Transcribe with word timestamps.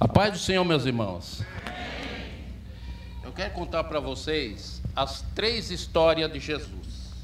A 0.00 0.08
paz 0.08 0.32
do 0.32 0.38
Senhor, 0.38 0.64
meus 0.64 0.84
irmãos. 0.84 1.42
Eu 3.22 3.30
quero 3.32 3.52
contar 3.54 3.84
para 3.84 4.00
vocês 4.00 4.82
as 4.94 5.22
três 5.34 5.70
histórias 5.70 6.32
de 6.32 6.40
Jesus. 6.40 7.14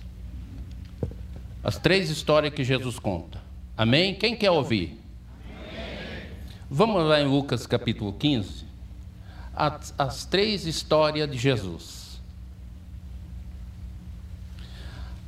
As 1.64 1.76
três 1.78 2.10
histórias 2.10 2.54
que 2.54 2.62
Jesus 2.62 2.98
conta. 2.98 3.40
Amém? 3.76 4.14
Quem 4.14 4.36
quer 4.36 4.50
ouvir? 4.50 4.98
Amém. 5.44 6.30
Vamos 6.70 7.04
lá 7.04 7.20
em 7.20 7.26
Lucas 7.26 7.66
capítulo 7.66 8.12
15. 8.12 8.64
As, 9.54 9.94
as 9.98 10.24
três 10.24 10.64
histórias 10.64 11.30
de 11.30 11.36
Jesus. 11.36 12.20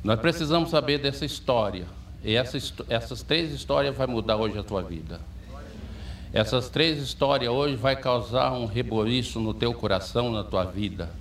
Nós 0.01 0.19
precisamos 0.19 0.69
saber 0.69 0.97
dessa 0.97 1.25
história. 1.25 1.85
E 2.23 2.35
essa, 2.35 2.57
essas 2.89 3.21
três 3.21 3.51
histórias 3.51 3.95
vai 3.95 4.07
mudar 4.07 4.37
hoje 4.37 4.57
a 4.57 4.63
tua 4.63 4.81
vida. 4.81 5.19
Essas 6.33 6.67
três 6.67 6.99
histórias 6.99 7.53
hoje 7.53 7.75
vai 7.75 7.95
causar 7.95 8.53
um 8.53 8.65
reboliço 8.65 9.39
no 9.39 9.53
teu 9.53 9.71
coração, 9.71 10.31
na 10.31 10.43
tua 10.43 10.63
vida. 10.63 11.11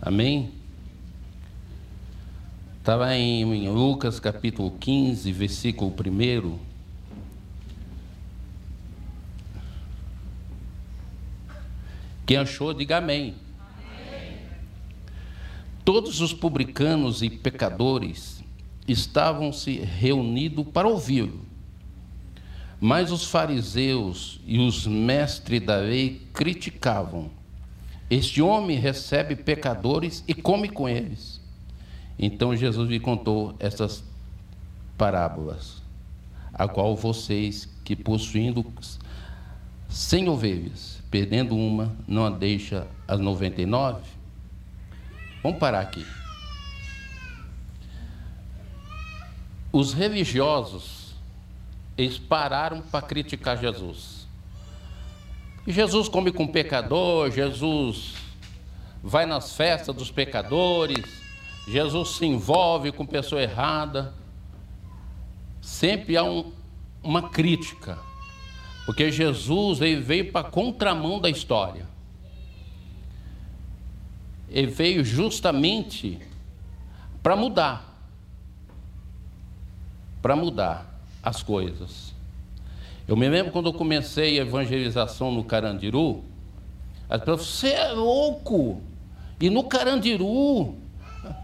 Amém? 0.00 0.52
Estava 2.78 3.12
em, 3.16 3.42
em 3.42 3.68
Lucas 3.68 4.20
capítulo 4.20 4.70
15, 4.78 5.32
versículo 5.32 5.92
1. 5.92 6.58
Quem 12.24 12.36
achou, 12.36 12.72
diga 12.72 12.98
amém. 12.98 13.34
amém. 14.08 14.38
Todos 15.84 16.20
os 16.20 16.32
publicanos 16.32 17.20
e 17.20 17.28
pecadores 17.28 18.44
estavam 18.86 19.52
se 19.52 19.72
reunidos 19.78 20.64
para 20.68 20.86
ouvi-lo. 20.86 21.45
Mas 22.80 23.10
os 23.10 23.24
fariseus 23.24 24.40
e 24.46 24.58
os 24.58 24.86
mestres 24.86 25.60
da 25.62 25.76
lei 25.76 26.26
criticavam. 26.32 27.30
Este 28.08 28.40
homem 28.40 28.78
recebe 28.78 29.34
pecadores 29.34 30.22
e 30.28 30.34
come 30.34 30.68
com 30.68 30.88
eles. 30.88 31.40
Então 32.18 32.54
Jesus 32.56 32.88
lhe 32.88 33.00
contou 33.00 33.54
essas 33.58 34.04
parábolas, 34.96 35.82
a 36.52 36.66
qual 36.66 36.96
vocês 36.96 37.68
que 37.84 37.94
possuindo 37.94 38.64
cem 39.88 40.28
ovelhas, 40.28 41.02
perdendo 41.10 41.56
uma, 41.56 41.94
não 42.06 42.24
a 42.24 42.30
deixa 42.30 42.86
as 43.06 43.20
noventa 43.20 43.60
e 43.60 43.66
nove? 43.66 44.08
Vamos 45.42 45.58
parar 45.58 45.80
aqui. 45.80 46.04
Os 49.70 49.92
religiosos, 49.92 51.05
eles 51.96 52.18
pararam 52.18 52.80
para 52.82 53.06
criticar 53.06 53.58
Jesus. 53.58 54.26
Jesus 55.66 56.08
come 56.08 56.30
com 56.30 56.46
pecador, 56.46 57.30
Jesus 57.30 58.14
vai 59.02 59.26
nas 59.26 59.56
festas 59.56 59.94
dos 59.94 60.10
pecadores, 60.10 61.04
Jesus 61.68 62.16
se 62.16 62.26
envolve 62.26 62.92
com 62.92 63.04
pessoa 63.04 63.42
errada. 63.42 64.14
Sempre 65.60 66.16
há 66.16 66.22
um, 66.22 66.52
uma 67.02 67.30
crítica, 67.30 67.98
porque 68.84 69.10
Jesus 69.10 69.80
ele 69.80 70.00
veio 70.00 70.30
para 70.30 70.46
a 70.46 70.50
contramão 70.50 71.20
da 71.20 71.28
história. 71.28 71.86
Ele 74.48 74.70
veio 74.70 75.04
justamente 75.04 76.20
para 77.22 77.34
mudar 77.34 77.96
para 80.26 80.34
mudar 80.34 80.95
as 81.26 81.42
coisas. 81.42 82.14
Eu 83.08 83.16
me 83.16 83.28
lembro 83.28 83.50
quando 83.50 83.66
eu 83.66 83.72
comecei 83.72 84.38
a 84.38 84.42
evangelização 84.42 85.32
no 85.32 85.42
Carandiru, 85.42 86.22
as 87.10 87.18
pessoas, 87.18 87.46
você 87.46 87.68
é 87.70 87.88
louco! 87.88 88.80
E 89.40 89.50
no 89.50 89.64
Carandiru, 89.64 90.76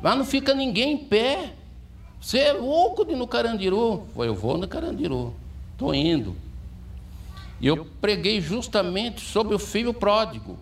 lá 0.01 0.15
não 0.15 0.25
fica 0.25 0.55
ninguém 0.55 0.92
em 0.92 0.98
pé. 0.98 1.53
Você 2.21 2.39
é 2.39 2.53
louco 2.53 3.05
de 3.05 3.13
ir 3.13 3.17
no 3.17 3.27
Carandiru? 3.27 4.05
Eu 4.17 4.35
vou 4.37 4.57
no 4.57 4.69
Carandiru, 4.69 5.35
estou 5.73 5.92
indo. 5.92 6.37
E 7.61 7.67
eu 7.67 7.85
preguei 8.01 8.41
justamente 8.41 9.21
sobre 9.21 9.53
o 9.53 9.59
filho 9.59 9.92
pródigo. 9.92 10.57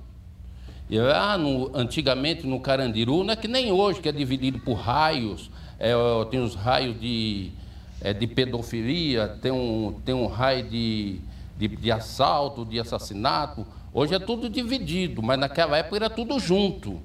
E 0.88 0.98
lá 0.98 1.36
no, 1.36 1.70
antigamente 1.74 2.46
no 2.46 2.58
Carandiru, 2.58 3.22
não 3.22 3.34
é 3.34 3.36
que 3.36 3.46
nem 3.46 3.70
hoje, 3.70 4.00
que 4.00 4.08
é 4.08 4.12
dividido 4.12 4.58
por 4.58 4.74
raios, 4.74 5.50
é, 5.78 5.92
tem 6.30 6.40
os 6.40 6.54
raios 6.54 6.98
de 6.98 7.52
é, 8.00 8.12
de 8.12 8.26
pedofilia, 8.26 9.28
tem 9.40 9.52
um, 9.52 10.00
tem 10.04 10.14
um 10.14 10.26
raio 10.26 10.68
de, 10.68 11.20
de, 11.58 11.68
de 11.68 11.92
assalto, 11.92 12.64
de 12.64 12.80
assassinato. 12.80 13.66
Hoje 13.92 14.14
é 14.14 14.18
tudo 14.18 14.48
dividido, 14.48 15.22
mas 15.22 15.38
naquela 15.38 15.76
época 15.76 15.96
era 15.96 16.10
tudo 16.10 16.38
junto. 16.38 17.00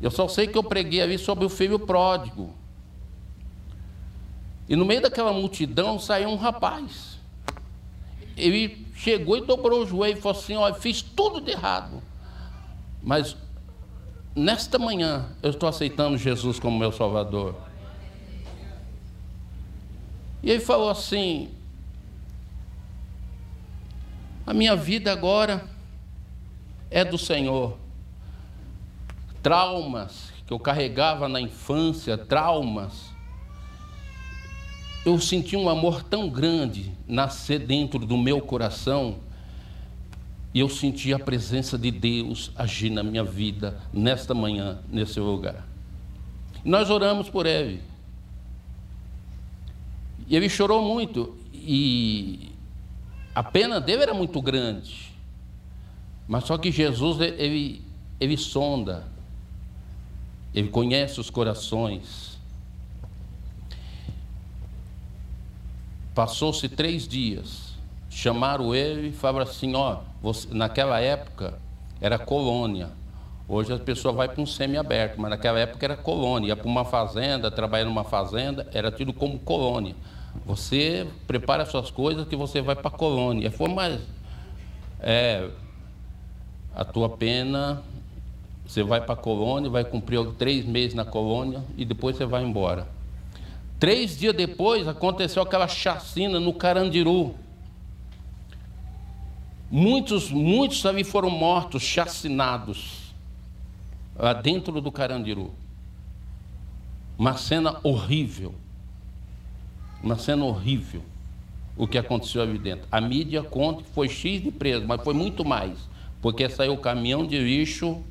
Eu 0.00 0.10
só 0.10 0.28
sei 0.28 0.46
que 0.46 0.56
eu 0.56 0.62
preguei 0.62 1.00
ali 1.00 1.18
sobre 1.18 1.44
o 1.44 1.48
filho 1.48 1.78
pródigo. 1.78 2.50
E 4.68 4.74
no 4.74 4.84
meio 4.84 5.00
daquela 5.00 5.32
multidão 5.32 5.98
saiu 5.98 6.28
um 6.28 6.36
rapaz. 6.36 7.18
Ele 8.36 8.86
chegou 8.94 9.36
e 9.36 9.40
dobrou 9.40 9.82
o 9.82 9.86
joelho 9.86 10.18
e 10.18 10.20
falou 10.20 10.38
assim: 10.38 10.56
Olha, 10.56 10.74
fiz 10.74 11.00
tudo 11.00 11.40
de 11.40 11.52
errado. 11.52 12.02
Mas 13.02 13.36
nesta 14.34 14.78
manhã 14.78 15.26
eu 15.42 15.50
estou 15.50 15.68
aceitando 15.68 16.18
Jesus 16.18 16.58
como 16.58 16.78
meu 16.78 16.92
Salvador. 16.92 17.65
E 20.46 20.50
ele 20.52 20.60
falou 20.60 20.88
assim: 20.88 21.48
A 24.46 24.54
minha 24.54 24.76
vida 24.76 25.10
agora 25.10 25.68
é 26.88 27.04
do 27.04 27.18
Senhor. 27.18 27.76
Traumas 29.42 30.32
que 30.46 30.52
eu 30.52 30.60
carregava 30.60 31.28
na 31.28 31.40
infância, 31.40 32.16
traumas. 32.16 33.10
Eu 35.04 35.20
senti 35.20 35.56
um 35.56 35.68
amor 35.68 36.04
tão 36.04 36.28
grande 36.28 36.92
nascer 37.08 37.58
dentro 37.58 37.98
do 37.98 38.16
meu 38.16 38.40
coração 38.40 39.16
e 40.54 40.60
eu 40.60 40.68
senti 40.68 41.12
a 41.12 41.18
presença 41.18 41.76
de 41.76 41.90
Deus 41.90 42.52
agir 42.54 42.90
na 42.90 43.02
minha 43.02 43.24
vida 43.24 43.80
nesta 43.92 44.32
manhã, 44.32 44.78
nesse 44.88 45.18
lugar. 45.18 45.66
Nós 46.64 46.88
oramos 46.88 47.28
por 47.28 47.46
ele. 47.46 47.95
E 50.26 50.34
ele 50.36 50.48
chorou 50.48 50.82
muito. 50.82 51.36
E 51.52 52.50
a 53.34 53.42
pena 53.42 53.80
dele 53.80 54.02
era 54.02 54.14
muito 54.14 54.40
grande. 54.40 55.12
Mas 56.26 56.44
só 56.44 56.58
que 56.58 56.72
Jesus, 56.72 57.20
ele, 57.20 57.82
ele 58.18 58.36
sonda. 58.36 59.04
Ele 60.54 60.68
conhece 60.68 61.20
os 61.20 61.30
corações. 61.30 62.38
Passou-se 66.14 66.68
três 66.68 67.06
dias. 67.06 67.74
Chamaram 68.08 68.74
ele 68.74 69.08
e 69.08 69.12
falaram 69.12 69.48
assim: 69.48 69.74
ó, 69.74 69.98
você, 70.22 70.48
naquela 70.50 70.98
época 70.98 71.58
era 72.00 72.18
colônia. 72.18 72.90
Hoje 73.48 73.72
a 73.72 73.78
pessoa 73.78 74.12
vai 74.12 74.28
para 74.28 74.42
um 74.42 74.46
semi-aberto, 74.46 75.20
mas 75.20 75.30
naquela 75.30 75.58
época 75.60 75.84
era 75.84 75.96
colônia. 75.96 76.48
Ia 76.48 76.56
para 76.56 76.66
uma 76.66 76.84
fazenda, 76.84 77.50
trabalhar 77.50 77.84
numa 77.84 78.02
fazenda, 78.02 78.66
era 78.72 78.90
tido 78.90 79.12
como 79.12 79.38
colônia. 79.38 79.94
Você 80.44 81.06
prepara 81.26 81.64
suas 81.64 81.90
coisas 81.90 82.26
que 82.28 82.36
você 82.36 82.60
vai 82.60 82.76
para 82.76 82.88
a 82.88 82.90
colônia. 82.90 83.50
Foi 83.50 83.72
mais. 83.72 84.00
É, 85.00 85.48
a 86.74 86.84
tua 86.84 87.08
pena, 87.08 87.82
você 88.66 88.82
vai 88.82 89.00
para 89.00 89.14
a 89.14 89.16
colônia, 89.16 89.70
vai 89.70 89.84
cumprir 89.84 90.24
três 90.32 90.66
meses 90.66 90.94
na 90.94 91.04
colônia 91.04 91.64
e 91.76 91.84
depois 91.84 92.16
você 92.16 92.26
vai 92.26 92.42
embora. 92.42 92.86
Três 93.78 94.18
dias 94.18 94.34
depois 94.34 94.88
aconteceu 94.88 95.42
aquela 95.42 95.68
chacina 95.68 96.40
no 96.40 96.52
Carandiru. 96.52 97.34
Muitos, 99.70 100.30
muitos 100.30 100.84
ali 100.86 101.04
foram 101.04 101.30
mortos, 101.30 101.82
chacinados, 101.82 103.12
lá 104.14 104.32
dentro 104.32 104.80
do 104.80 104.90
Carandiru. 104.90 105.52
Uma 107.18 107.36
cena 107.36 107.78
horrível. 107.82 108.54
Uma 110.02 110.16
cena 110.16 110.44
horrível 110.44 111.02
o 111.76 111.86
que 111.86 111.98
aconteceu 111.98 112.42
ali 112.42 112.58
dentro. 112.58 112.88
A 112.90 113.00
mídia 113.00 113.42
conta 113.42 113.82
que 113.82 113.90
foi 113.90 114.08
X 114.08 114.42
de 114.42 114.50
presos, 114.50 114.86
mas 114.86 115.02
foi 115.02 115.12
muito 115.12 115.44
mais, 115.44 115.78
porque 116.22 116.48
saiu 116.48 116.72
o 116.72 116.78
caminhão 116.78 117.26
de 117.26 117.38
lixo 117.38 118.02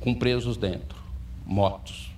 com 0.00 0.14
presos 0.14 0.56
dentro, 0.56 0.98
mortos. 1.46 2.10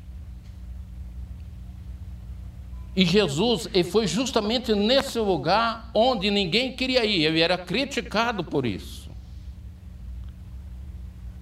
E 2.97 3.05
Jesus 3.05 3.69
ele 3.73 3.85
foi 3.85 4.09
justamente 4.09 4.75
nesse 4.75 5.21
lugar 5.21 5.89
onde 5.95 6.31
ninguém 6.31 6.73
queria 6.75 7.05
ir, 7.05 7.25
ele 7.25 7.41
era 7.41 7.57
criticado 7.57 8.43
por 8.43 8.67
isso. 8.67 9.09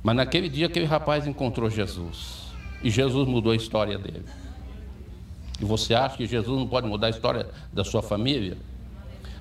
Mas 0.03 0.17
naquele 0.17 0.51
dia 0.51 0.67
aquele 0.67 0.85
rapaz 0.85 1.27
encontrou 1.27 1.71
Jesus, 1.71 2.53
e 2.83 2.91
Jesus 2.91 3.27
mudou 3.27 3.53
a 3.53 3.57
história 3.57 3.99
dele. 3.99 4.27
E 5.61 5.65
você 5.65 5.95
acha 5.95 6.17
que 6.17 6.27
Jesus 6.27 6.59
não 6.59 6.67
pode 6.67 6.87
mudar 6.87 7.07
a 7.07 7.11
história 7.11 7.49
da 7.73 7.85
sua 7.85 8.03
família? 8.03 8.59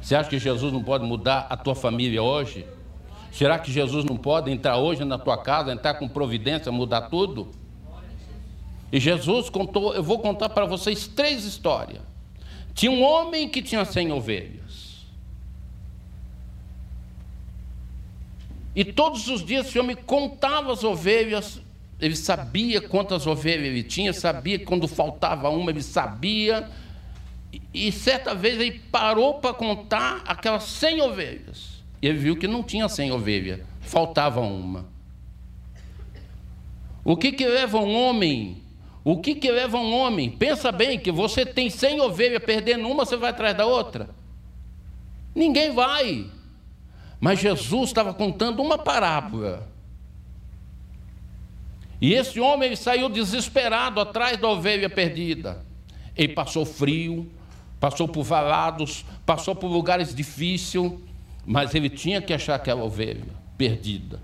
Você 0.01 0.15
acha 0.15 0.29
que 0.29 0.39
Jesus 0.39 0.71
não 0.71 0.83
pode 0.83 1.03
mudar 1.03 1.47
a 1.49 1.57
tua 1.57 1.75
família 1.75 2.21
hoje? 2.21 2.65
Será 3.31 3.59
que 3.59 3.71
Jesus 3.71 4.05
não 4.05 4.15
pode 4.15 4.49
entrar 4.49 4.77
hoje 4.77 5.03
na 5.03 5.17
tua 5.17 5.37
casa, 5.37 5.73
entrar 5.73 5.95
com 5.95 6.07
providência, 6.07 6.71
mudar 6.71 7.09
tudo? 7.09 7.51
E 8.91 8.99
Jesus 8.99 9.49
contou, 9.49 9.93
eu 9.93 10.03
vou 10.03 10.19
contar 10.19 10.49
para 10.49 10.65
vocês 10.65 11.07
três 11.07 11.43
histórias. 11.43 12.01
Tinha 12.73 12.91
um 12.91 13.03
homem 13.03 13.49
que 13.49 13.61
tinha 13.61 13.83
cem 13.83 14.11
ovelhas. 14.11 15.05
E 18.75 18.83
todos 18.83 19.27
os 19.27 19.43
dias 19.43 19.67
esse 19.67 19.79
homem 19.79 19.95
contava 19.95 20.71
as 20.71 20.83
ovelhas, 20.83 21.61
ele 21.99 22.15
sabia 22.15 22.81
quantas 22.81 23.25
ovelhas 23.25 23.65
ele 23.65 23.83
tinha, 23.83 24.13
sabia 24.13 24.59
quando 24.59 24.87
faltava 24.87 25.49
uma, 25.49 25.71
ele 25.71 25.81
sabia. 25.81 26.69
E, 27.51 27.87
e 27.87 27.91
certa 27.91 28.35
vez 28.35 28.59
ele 28.59 28.79
parou 28.91 29.35
para 29.35 29.53
contar 29.53 30.23
aquelas 30.25 30.63
cem 30.63 31.01
ovelhas 31.01 31.75
ele 32.07 32.19
viu 32.19 32.35
que 32.35 32.47
não 32.47 32.63
tinha 32.63 32.87
cem 32.87 33.11
ovelhas, 33.11 33.61
faltava 33.81 34.39
uma. 34.39 34.85
O 37.03 37.15
que 37.15 37.31
que 37.31 37.45
leva 37.47 37.79
um 37.79 37.95
homem? 37.95 38.63
O 39.03 39.19
que 39.21 39.35
que 39.35 39.51
leva 39.51 39.77
um 39.77 39.93
homem? 39.93 40.29
Pensa 40.29 40.71
bem 40.71 40.99
que 40.99 41.11
você 41.11 41.45
tem 41.45 41.69
cem 41.69 42.01
ovelhas, 42.01 42.43
perdendo 42.43 42.87
uma, 42.87 43.05
você 43.05 43.15
vai 43.15 43.29
atrás 43.29 43.55
da 43.55 43.65
outra? 43.65 44.09
Ninguém 45.33 45.71
vai. 45.71 46.29
Mas 47.19 47.39
Jesus 47.39 47.89
estava 47.89 48.13
contando 48.13 48.61
uma 48.61 48.77
parábola. 48.77 49.67
E 52.05 52.13
esse 52.13 52.39
homem 52.39 52.75
saiu 52.75 53.09
desesperado 53.09 53.99
atrás 53.99 54.37
da 54.37 54.47
ovelha 54.47 54.87
perdida. 54.87 55.65
Ele 56.15 56.35
passou 56.35 56.63
frio, 56.63 57.27
passou 57.79 58.07
por 58.07 58.23
valados, 58.23 59.03
passou 59.25 59.55
por 59.55 59.69
lugares 59.69 60.13
difíceis, 60.13 60.93
mas 61.43 61.73
ele 61.73 61.89
tinha 61.89 62.21
que 62.21 62.31
achar 62.31 62.53
aquela 62.53 62.83
ovelha 62.83 63.25
perdida. 63.57 64.21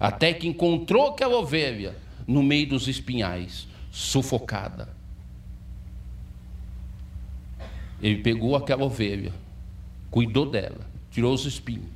Até 0.00 0.32
que 0.32 0.48
encontrou 0.48 1.08
aquela 1.08 1.36
ovelha 1.36 1.94
no 2.26 2.42
meio 2.42 2.66
dos 2.66 2.88
espinhais, 2.88 3.68
sufocada. 3.90 4.88
Ele 8.00 8.22
pegou 8.22 8.56
aquela 8.56 8.84
ovelha, 8.84 9.34
cuidou 10.10 10.46
dela, 10.46 10.80
tirou 11.10 11.34
os 11.34 11.44
espinhos 11.44 11.90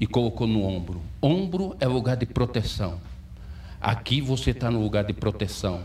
e 0.00 0.08
colocou 0.08 0.48
no 0.48 0.64
ombro. 0.64 1.00
Ombro 1.22 1.76
é 1.78 1.86
lugar 1.86 2.16
de 2.16 2.26
proteção. 2.26 3.06
Aqui 3.80 4.20
você 4.20 4.50
está 4.50 4.70
no 4.70 4.82
lugar 4.82 5.04
de 5.04 5.12
proteção. 5.12 5.82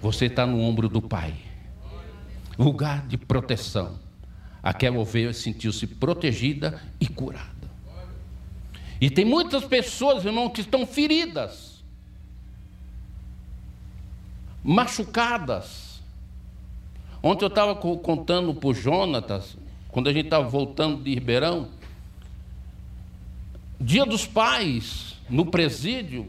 Você 0.00 0.26
está 0.26 0.46
no 0.46 0.60
ombro 0.60 0.88
do 0.88 1.02
Pai. 1.02 1.34
Lugar 2.58 3.06
de 3.06 3.16
proteção 3.16 3.98
aquela 4.62 4.98
ovelha 4.98 5.32
sentiu-se 5.32 5.86
protegida 5.86 6.82
e 7.00 7.06
curada. 7.06 7.48
E 9.00 9.08
tem 9.08 9.24
muitas 9.24 9.64
pessoas, 9.64 10.24
irmão, 10.24 10.50
que 10.50 10.60
estão 10.60 10.86
feridas, 10.86 11.82
machucadas. 14.62 16.02
Ontem 17.22 17.44
eu 17.44 17.48
estava 17.48 17.74
contando 17.76 18.52
para 18.54 18.68
o 18.68 18.74
Jonatas, 18.74 19.56
quando 19.88 20.08
a 20.08 20.12
gente 20.12 20.26
estava 20.26 20.48
voltando 20.48 21.02
de 21.02 21.14
Ribeirão, 21.14 21.68
dia 23.80 24.04
dos 24.04 24.26
pais, 24.26 25.16
no 25.30 25.46
presídio, 25.46 26.28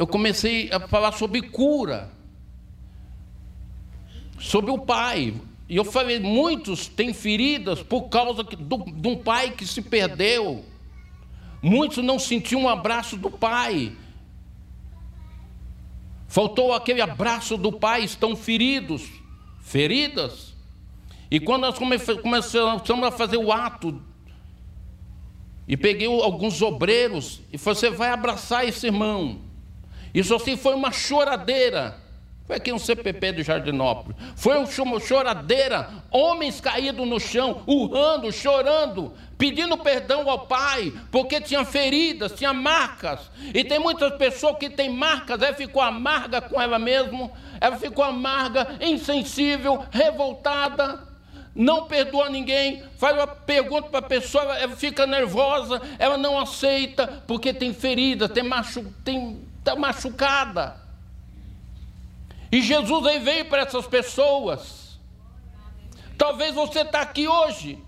eu 0.00 0.06
comecei 0.06 0.70
a 0.72 0.80
falar 0.80 1.12
sobre 1.12 1.42
cura, 1.42 2.10
sobre 4.38 4.70
o 4.70 4.78
pai. 4.78 5.34
E 5.68 5.76
eu 5.76 5.84
falei, 5.84 6.18
muitos 6.18 6.88
têm 6.88 7.12
feridas 7.12 7.82
por 7.82 8.08
causa 8.08 8.42
do, 8.42 8.78
de 8.78 9.08
um 9.08 9.14
pai 9.14 9.50
que 9.50 9.66
se 9.66 9.82
perdeu. 9.82 10.64
Muitos 11.60 12.02
não 12.02 12.18
sentiam 12.18 12.62
um 12.62 12.68
abraço 12.70 13.14
do 13.18 13.30
pai. 13.30 13.92
Faltou 16.26 16.72
aquele 16.72 17.02
abraço 17.02 17.58
do 17.58 17.70
pai, 17.70 18.02
estão 18.02 18.34
feridos, 18.34 19.06
feridas. 19.60 20.56
E 21.30 21.38
quando 21.38 21.60
nós 21.60 21.78
começamos 21.78 23.04
a 23.04 23.12
fazer 23.12 23.36
o 23.36 23.52
ato, 23.52 24.00
e 25.68 25.76
peguei 25.76 26.06
alguns 26.06 26.62
obreiros, 26.62 27.42
e 27.52 27.58
você 27.58 27.90
vai 27.90 28.08
abraçar 28.08 28.66
esse 28.66 28.86
irmão. 28.86 29.49
Isso 30.14 30.34
assim 30.34 30.56
foi 30.56 30.74
uma 30.74 30.92
choradeira. 30.92 31.96
Foi 32.46 32.56
aqui 32.56 32.72
um 32.72 32.80
CPP 32.80 33.32
de 33.32 33.42
Jardinópolis. 33.44 34.16
Foi 34.34 34.56
uma 34.58 34.98
choradeira, 34.98 35.88
homens 36.10 36.60
caídos 36.60 37.06
no 37.06 37.20
chão, 37.20 37.62
urrando, 37.64 38.32
chorando, 38.32 39.14
pedindo 39.38 39.78
perdão 39.78 40.28
ao 40.28 40.46
pai, 40.46 40.92
porque 41.12 41.40
tinha 41.40 41.64
feridas, 41.64 42.32
tinha 42.32 42.52
marcas. 42.52 43.30
E 43.54 43.62
tem 43.62 43.78
muitas 43.78 44.16
pessoas 44.16 44.58
que 44.58 44.68
têm 44.68 44.90
marcas, 44.90 45.40
ela 45.40 45.54
ficou 45.54 45.80
amarga 45.80 46.40
com 46.40 46.60
ela 46.60 46.76
mesma, 46.76 47.30
ela 47.60 47.76
ficou 47.76 48.04
amarga, 48.04 48.66
insensível, 48.80 49.84
revoltada 49.92 51.08
não 51.54 51.86
perdoa 51.86 52.30
ninguém, 52.30 52.82
faz 52.96 53.14
uma 53.16 53.26
pergunta 53.26 53.88
para 53.88 53.98
a 53.98 54.08
pessoa, 54.08 54.56
ela 54.56 54.76
fica 54.76 55.06
nervosa, 55.06 55.82
ela 55.98 56.16
não 56.16 56.38
aceita, 56.38 57.22
porque 57.26 57.52
tem 57.52 57.74
ferida, 57.74 58.28
tem 58.28 58.42
machu, 58.42 58.86
tem, 59.04 59.40
está 59.60 59.76
machucada. 59.76 60.80
E 62.50 62.60
Jesus 62.60 63.06
aí 63.06 63.20
veio 63.20 63.48
para 63.48 63.62
essas 63.62 63.86
pessoas. 63.86 64.98
Talvez 66.18 66.54
você 66.54 66.80
está 66.80 67.00
aqui 67.00 67.28
hoje, 67.28 67.82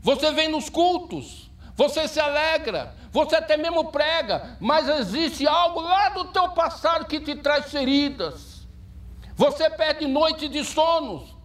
você 0.00 0.32
vem 0.32 0.48
nos 0.48 0.68
cultos, 0.68 1.50
você 1.76 2.08
se 2.08 2.18
alegra, 2.18 2.94
você 3.12 3.36
até 3.36 3.56
mesmo 3.56 3.92
prega, 3.92 4.56
mas 4.58 4.88
existe 4.88 5.46
algo 5.46 5.80
lá 5.80 6.08
do 6.08 6.24
teu 6.26 6.48
passado 6.48 7.06
que 7.06 7.20
te 7.20 7.36
traz 7.36 7.70
feridas. 7.70 8.66
Você 9.36 9.70
perde 9.70 10.06
noites 10.06 10.50
de 10.50 10.64
sonos, 10.64 11.36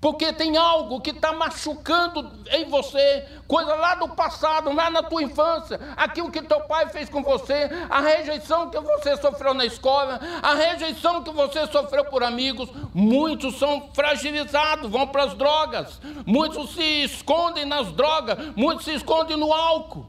porque 0.00 0.32
tem 0.32 0.56
algo 0.56 1.00
que 1.00 1.10
está 1.10 1.32
machucando 1.32 2.30
em 2.52 2.66
você, 2.66 3.26
coisa 3.48 3.74
lá 3.74 3.96
do 3.96 4.08
passado, 4.10 4.72
lá 4.72 4.88
na 4.88 5.02
tua 5.02 5.22
infância, 5.22 5.80
aquilo 5.96 6.30
que 6.30 6.40
teu 6.40 6.60
pai 6.60 6.88
fez 6.88 7.08
com 7.08 7.22
você, 7.22 7.68
a 7.90 8.00
rejeição 8.00 8.70
que 8.70 8.78
você 8.78 9.16
sofreu 9.16 9.54
na 9.54 9.64
escola, 9.64 10.20
a 10.40 10.54
rejeição 10.54 11.24
que 11.24 11.30
você 11.32 11.66
sofreu 11.66 12.04
por 12.04 12.22
amigos. 12.22 12.70
Muitos 12.94 13.58
são 13.58 13.90
fragilizados, 13.92 14.88
vão 14.88 15.08
para 15.08 15.24
as 15.24 15.34
drogas, 15.34 16.00
muitos 16.24 16.74
se 16.74 17.02
escondem 17.02 17.64
nas 17.64 17.90
drogas, 17.90 18.38
muitos 18.54 18.84
se 18.84 18.94
escondem 18.94 19.36
no 19.36 19.52
álcool. 19.52 20.06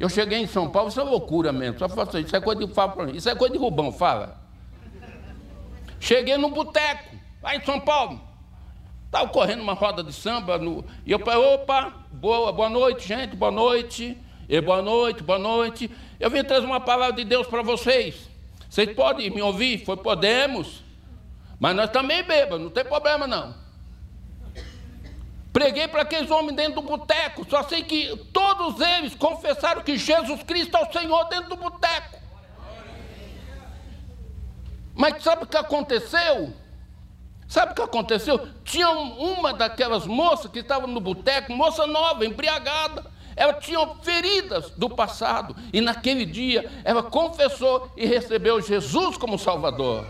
Eu 0.00 0.08
cheguei 0.08 0.40
em 0.40 0.48
São 0.48 0.68
Paulo, 0.68 0.88
isso 0.88 1.00
é 1.00 1.04
loucura 1.04 1.52
mesmo, 1.52 1.78
só 1.78 1.88
faço 1.88 2.18
isso, 2.18 2.26
isso 2.26 2.36
é 2.36 2.40
coisa 2.40 2.66
de 2.66 2.74
fala 2.74 3.10
isso 3.12 3.28
é 3.28 3.34
coisa 3.36 3.54
de 3.54 3.60
Rubão, 3.60 3.92
fala. 3.92 4.42
Cheguei 6.00 6.36
no 6.36 6.50
boteco, 6.50 7.14
lá 7.40 7.54
em 7.54 7.64
São 7.64 7.78
Paulo. 7.78 8.23
Estava 9.14 9.30
correndo 9.30 9.62
uma 9.62 9.74
roda 9.74 10.02
de 10.02 10.12
samba, 10.12 10.58
no, 10.58 10.84
e 11.06 11.12
eu 11.12 11.20
falei, 11.20 11.38
opa, 11.54 11.92
boa, 12.10 12.50
boa 12.50 12.68
noite, 12.68 13.06
gente, 13.06 13.36
boa 13.36 13.52
noite, 13.52 14.18
e 14.48 14.60
boa 14.60 14.82
noite, 14.82 15.22
boa 15.22 15.38
noite. 15.38 15.88
Eu 16.18 16.28
vim 16.28 16.42
trazer 16.42 16.66
uma 16.66 16.80
palavra 16.80 17.14
de 17.14 17.22
Deus 17.22 17.46
para 17.46 17.62
vocês. 17.62 18.28
Vocês 18.68 18.92
podem 18.92 19.30
me 19.30 19.40
ouvir? 19.40 19.84
Foi, 19.84 19.96
podemos. 19.96 20.82
Mas 21.60 21.76
nós 21.76 21.90
também 21.90 22.24
bebamos, 22.24 22.64
não 22.64 22.70
tem 22.72 22.84
problema 22.84 23.24
não. 23.24 23.54
Preguei 25.52 25.86
para 25.86 26.02
aqueles 26.02 26.28
homens 26.28 26.56
dentro 26.56 26.82
do 26.82 26.82
boteco, 26.82 27.46
só 27.48 27.62
sei 27.62 27.84
que 27.84 28.16
todos 28.32 28.80
eles 28.80 29.14
confessaram 29.14 29.82
que 29.82 29.96
Jesus 29.96 30.42
Cristo 30.42 30.76
é 30.76 30.88
o 30.88 30.92
Senhor 30.92 31.22
dentro 31.28 31.50
do 31.50 31.56
boteco. 31.56 32.18
Mas 34.92 35.22
sabe 35.22 35.44
o 35.44 35.46
que 35.46 35.56
aconteceu? 35.56 36.63
Sabe 37.54 37.70
o 37.70 37.74
que 37.76 37.82
aconteceu? 37.82 38.48
Tinha 38.64 38.90
uma 38.90 39.54
daquelas 39.54 40.08
moças 40.08 40.50
que 40.50 40.58
estava 40.58 40.88
no 40.88 40.98
boteco, 40.98 41.52
moça 41.52 41.86
nova, 41.86 42.26
embriagada. 42.26 43.06
Ela 43.36 43.54
tinha 43.54 43.78
feridas 44.02 44.70
do 44.70 44.90
passado. 44.90 45.54
E 45.72 45.80
naquele 45.80 46.26
dia 46.26 46.68
ela 46.82 47.00
confessou 47.00 47.92
e 47.96 48.06
recebeu 48.06 48.60
Jesus 48.60 49.16
como 49.16 49.38
Salvador. 49.38 50.04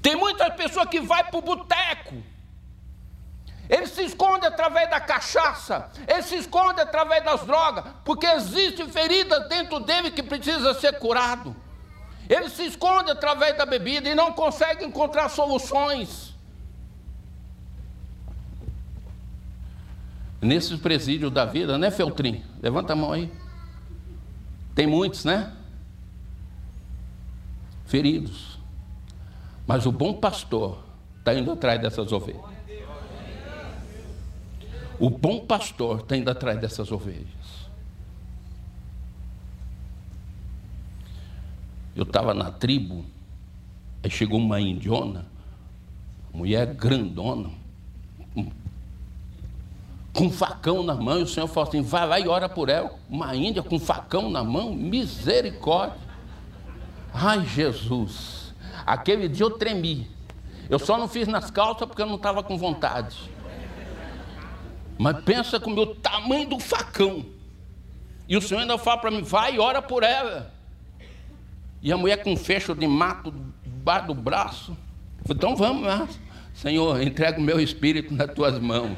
Tem 0.00 0.16
muitas 0.16 0.54
pessoas 0.54 0.88
que 0.88 1.02
vai 1.02 1.22
para 1.22 1.38
o 1.38 1.42
boteco. 1.42 2.14
Ele 3.68 3.86
se 3.86 4.04
esconde 4.04 4.46
através 4.46 4.88
da 4.88 5.00
cachaça, 5.00 5.90
ele 6.08 6.22
se 6.22 6.36
esconde 6.36 6.80
através 6.80 7.22
das 7.22 7.42
drogas, 7.42 7.84
porque 8.06 8.24
existe 8.24 8.86
ferida 8.86 9.40
dentro 9.48 9.80
dele 9.80 10.10
que 10.10 10.22
precisa 10.22 10.72
ser 10.72 10.98
curado. 10.98 11.54
Ele 12.28 12.48
se 12.48 12.64
esconde 12.64 13.10
através 13.10 13.56
da 13.56 13.66
bebida 13.66 14.08
e 14.08 14.14
não 14.14 14.32
consegue 14.32 14.84
encontrar 14.84 15.28
soluções. 15.28 16.34
Nesse 20.40 20.76
presídio 20.76 21.30
da 21.30 21.44
vida, 21.44 21.78
né, 21.78 21.90
Feltrin? 21.90 22.42
Levanta 22.62 22.92
a 22.92 22.96
mão 22.96 23.12
aí. 23.12 23.32
Tem 24.74 24.86
muitos, 24.86 25.24
né? 25.24 25.52
Feridos. 27.86 28.58
Mas 29.66 29.86
o 29.86 29.92
bom 29.92 30.14
pastor 30.14 30.82
está 31.18 31.34
indo 31.34 31.50
atrás 31.50 31.80
dessas 31.80 32.12
ovelhas. 32.12 32.42
O 34.98 35.10
bom 35.10 35.40
pastor 35.40 36.00
está 36.00 36.16
indo 36.16 36.30
atrás 36.30 36.60
dessas 36.60 36.92
ovelhas. 36.92 37.43
Eu 41.94 42.02
estava 42.02 42.34
na 42.34 42.50
tribo, 42.50 43.04
aí 44.02 44.10
chegou 44.10 44.38
uma 44.38 44.60
indiona, 44.60 45.26
mulher 46.32 46.74
grandona, 46.74 47.50
com 50.14 50.26
um 50.26 50.30
facão 50.30 50.82
na 50.82 50.94
mão, 50.94 51.18
e 51.18 51.22
o 51.24 51.26
Senhor 51.26 51.48
falou 51.48 51.68
assim: 51.68 51.82
vai 51.82 52.06
lá 52.06 52.20
e 52.20 52.28
ora 52.28 52.48
por 52.48 52.68
ela. 52.68 52.94
Uma 53.10 53.34
índia 53.34 53.62
com 53.62 53.78
facão 53.78 54.30
na 54.30 54.44
mão, 54.44 54.72
misericórdia. 54.72 55.98
Ai, 57.12 57.44
Jesus, 57.44 58.54
aquele 58.86 59.28
dia 59.28 59.44
eu 59.44 59.50
tremi. 59.50 60.08
Eu 60.70 60.78
só 60.78 60.96
não 60.96 61.08
fiz 61.08 61.28
nas 61.28 61.50
calças 61.50 61.86
porque 61.86 62.00
eu 62.00 62.06
não 62.06 62.16
estava 62.16 62.42
com 62.42 62.56
vontade. 62.56 63.16
Mas 64.96 65.22
pensa 65.24 65.58
com 65.60 65.70
o 65.70 65.74
meu 65.74 65.94
tamanho 65.96 66.48
do 66.48 66.58
facão. 66.58 67.24
E 68.28 68.36
o 68.36 68.40
Senhor 68.40 68.60
ainda 68.60 68.78
fala 68.78 69.00
para 69.00 69.10
mim: 69.10 69.22
vai 69.22 69.56
e 69.56 69.58
ora 69.58 69.82
por 69.82 70.02
ela. 70.04 70.53
E 71.84 71.92
a 71.92 71.98
mulher 71.98 72.22
com 72.22 72.34
fecho 72.34 72.74
de 72.74 72.86
mato 72.86 73.30
debaixo 73.62 74.06
do 74.06 74.14
braço. 74.14 74.74
Então 75.28 75.54
vamos 75.54 75.84
lá. 75.84 76.08
Senhor, 76.54 77.02
entrega 77.02 77.38
o 77.38 77.42
meu 77.42 77.60
espírito 77.60 78.14
nas 78.14 78.32
tuas 78.32 78.58
mãos. 78.58 78.96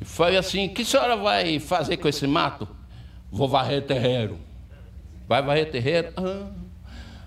E 0.00 0.04
foi 0.04 0.36
assim: 0.36 0.68
que 0.68 0.82
a 0.82 0.84
senhora 0.84 1.16
vai 1.16 1.60
fazer 1.60 1.98
com 1.98 2.08
esse 2.08 2.26
mato? 2.26 2.66
Vou 3.30 3.48
varrer 3.48 3.86
terreiro. 3.86 4.36
Vai 5.28 5.40
varrer 5.42 5.70
terreiro? 5.70 6.12
Ah. 6.16 6.50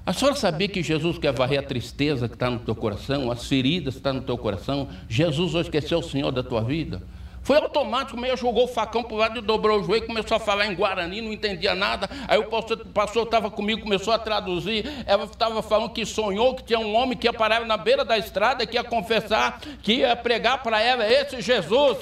A 0.05 0.11
senhora 0.11 0.35
sabia 0.35 0.67
que 0.67 0.83
Jesus 0.83 1.17
quer 1.17 1.31
varrer 1.31 1.59
a 1.59 1.63
tristeza 1.63 2.27
que 2.27 2.33
está 2.33 2.49
no 2.49 2.59
teu 2.59 2.75
coração, 2.75 3.31
as 3.31 3.47
feridas 3.47 3.93
que 3.93 3.99
estão 3.99 4.15
no 4.15 4.21
teu 4.21 4.37
coração? 4.37 4.89
Jesus 5.07 5.55
hoje 5.55 5.69
quer 5.69 5.83
ser 5.83 5.95
o 5.95 6.01
Senhor 6.01 6.31
da 6.31 6.43
tua 6.43 6.61
vida? 6.61 7.01
Foi 7.41 7.57
automático, 7.57 8.19
meio 8.19 8.37
jogou 8.37 8.65
o 8.65 8.67
facão 8.67 9.03
para 9.03 9.13
o 9.13 9.17
lado 9.17 9.39
e 9.39 9.41
dobrou 9.41 9.79
o 9.79 9.83
joelho, 9.83 10.05
começou 10.05 10.37
a 10.37 10.39
falar 10.39 10.67
em 10.67 10.75
Guarani, 10.75 11.21
não 11.21 11.33
entendia 11.33 11.73
nada. 11.73 12.09
Aí 12.27 12.37
o 12.37 12.45
pastor 12.45 13.23
estava 13.23 13.49
comigo, 13.49 13.81
começou 13.81 14.13
a 14.13 14.19
traduzir. 14.19 14.85
Ela 15.05 15.23
estava 15.23 15.63
falando 15.63 15.91
que 15.91 16.05
sonhou 16.05 16.53
que 16.55 16.63
tinha 16.63 16.79
um 16.79 16.93
homem 16.95 17.17
que 17.17 17.27
ia 17.27 17.33
parar 17.33 17.65
na 17.65 17.77
beira 17.77 18.05
da 18.05 18.17
estrada, 18.17 18.65
que 18.67 18.75
ia 18.75 18.83
confessar, 18.83 19.59
que 19.81 19.93
ia 19.93 20.15
pregar 20.15 20.61
para 20.61 20.81
ela, 20.81 21.07
esse 21.11 21.41
Jesus. 21.41 21.97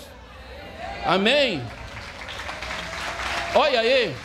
Amém? 1.05 1.61
Olha 3.55 3.79
aí. 3.79 4.15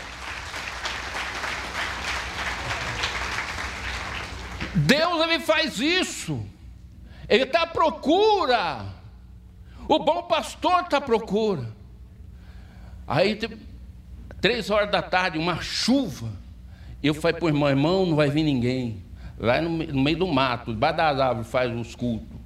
Deus 4.75 5.23
ele 5.23 5.39
faz 5.39 5.79
isso. 5.79 6.45
Ele 7.29 7.45
está 7.45 7.63
à 7.63 7.67
procura. 7.67 8.92
O 9.89 9.99
bom 9.99 10.23
pastor 10.23 10.83
está 10.83 10.99
à 10.99 11.01
procura. 11.01 11.69
Aí, 13.07 13.39
três 14.41 14.71
horas 14.71 14.91
da 14.91 15.03
tarde, 15.03 15.39
uma 15.39 15.61
chuva. 15.61 16.31
Eu 17.03 17.15
falei 17.15 17.37
para 17.37 17.47
o 17.47 17.49
irmão, 17.49 17.69
irmão, 17.69 18.07
não 18.07 18.17
vai 18.17 18.31
vir 18.31 18.43
ninguém. 18.43 19.03
Lá 19.39 19.61
no, 19.61 19.71
no 19.71 20.03
meio 20.03 20.19
do 20.19 20.27
mato, 20.27 20.73
debaixo 20.73 20.97
das 20.97 21.21
árvores, 21.21 21.51
faz 21.51 21.75
os 21.75 21.95
cultos. 21.95 22.41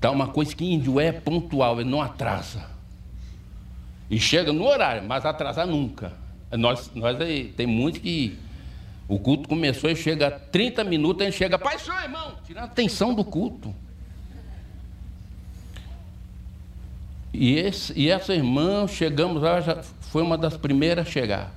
Tá 0.00 0.10
uma 0.10 0.28
coisa 0.28 0.54
que 0.54 0.64
índio 0.64 0.98
é 0.98 1.12
pontual, 1.12 1.80
ele 1.80 1.90
não 1.90 2.00
atrasa. 2.00 2.64
E 4.08 4.18
chega 4.18 4.52
no 4.52 4.64
horário, 4.64 5.06
mas 5.06 5.24
atrasar 5.24 5.66
nunca. 5.66 6.12
Nós, 6.52 6.90
nós 6.94 7.20
aí, 7.20 7.52
tem 7.56 7.66
muito 7.66 8.00
que 8.00 8.38
o 9.06 9.18
culto 9.18 9.48
começou 9.48 9.90
e 9.90 9.96
chega 9.96 10.28
a 10.28 10.30
30 10.30 10.84
minutos, 10.84 11.22
a 11.22 11.24
gente 11.26 11.36
chega, 11.36 11.58
pai, 11.58 11.76
irmão, 12.02 12.36
tirando 12.44 12.64
a 12.64 12.66
atenção 12.66 13.12
do 13.12 13.24
culto. 13.24 13.74
E, 17.32 17.54
esse, 17.54 17.92
e 17.98 18.10
essa 18.10 18.34
irmã, 18.34 18.86
chegamos 18.86 19.42
lá, 19.42 19.60
já 19.60 19.82
foi 19.82 20.22
uma 20.22 20.36
das 20.36 20.56
primeiras 20.56 21.06
a 21.06 21.10
chegar. 21.10 21.54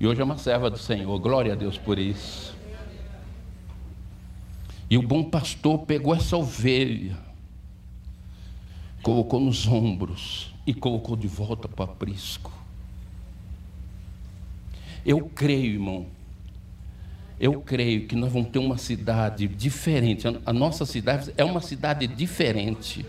E 0.00 0.06
hoje 0.06 0.20
é 0.20 0.24
uma 0.24 0.38
serva 0.38 0.70
do 0.70 0.78
Senhor, 0.78 1.18
glória 1.18 1.52
a 1.52 1.56
Deus 1.56 1.76
por 1.78 1.98
isso. 1.98 2.54
E 4.88 4.96
o 4.96 5.02
bom 5.02 5.24
pastor 5.24 5.80
pegou 5.80 6.14
essa 6.14 6.36
ovelha 6.36 7.26
colocou 9.06 9.38
nos 9.38 9.68
ombros 9.68 10.52
e 10.66 10.74
colocou 10.74 11.14
de 11.14 11.28
volta 11.28 11.68
para 11.68 11.86
o 11.86 11.92
aprisco. 11.92 12.52
Eu 15.04 15.30
creio, 15.32 15.74
irmão, 15.74 16.06
eu 17.38 17.60
creio 17.60 18.06
que 18.06 18.16
nós 18.16 18.32
vamos 18.32 18.48
ter 18.48 18.58
uma 18.58 18.78
cidade 18.78 19.46
diferente. 19.46 20.26
A 20.44 20.52
nossa 20.52 20.86
cidade 20.86 21.32
é 21.36 21.44
uma 21.44 21.60
cidade 21.60 22.06
diferente. 22.06 23.04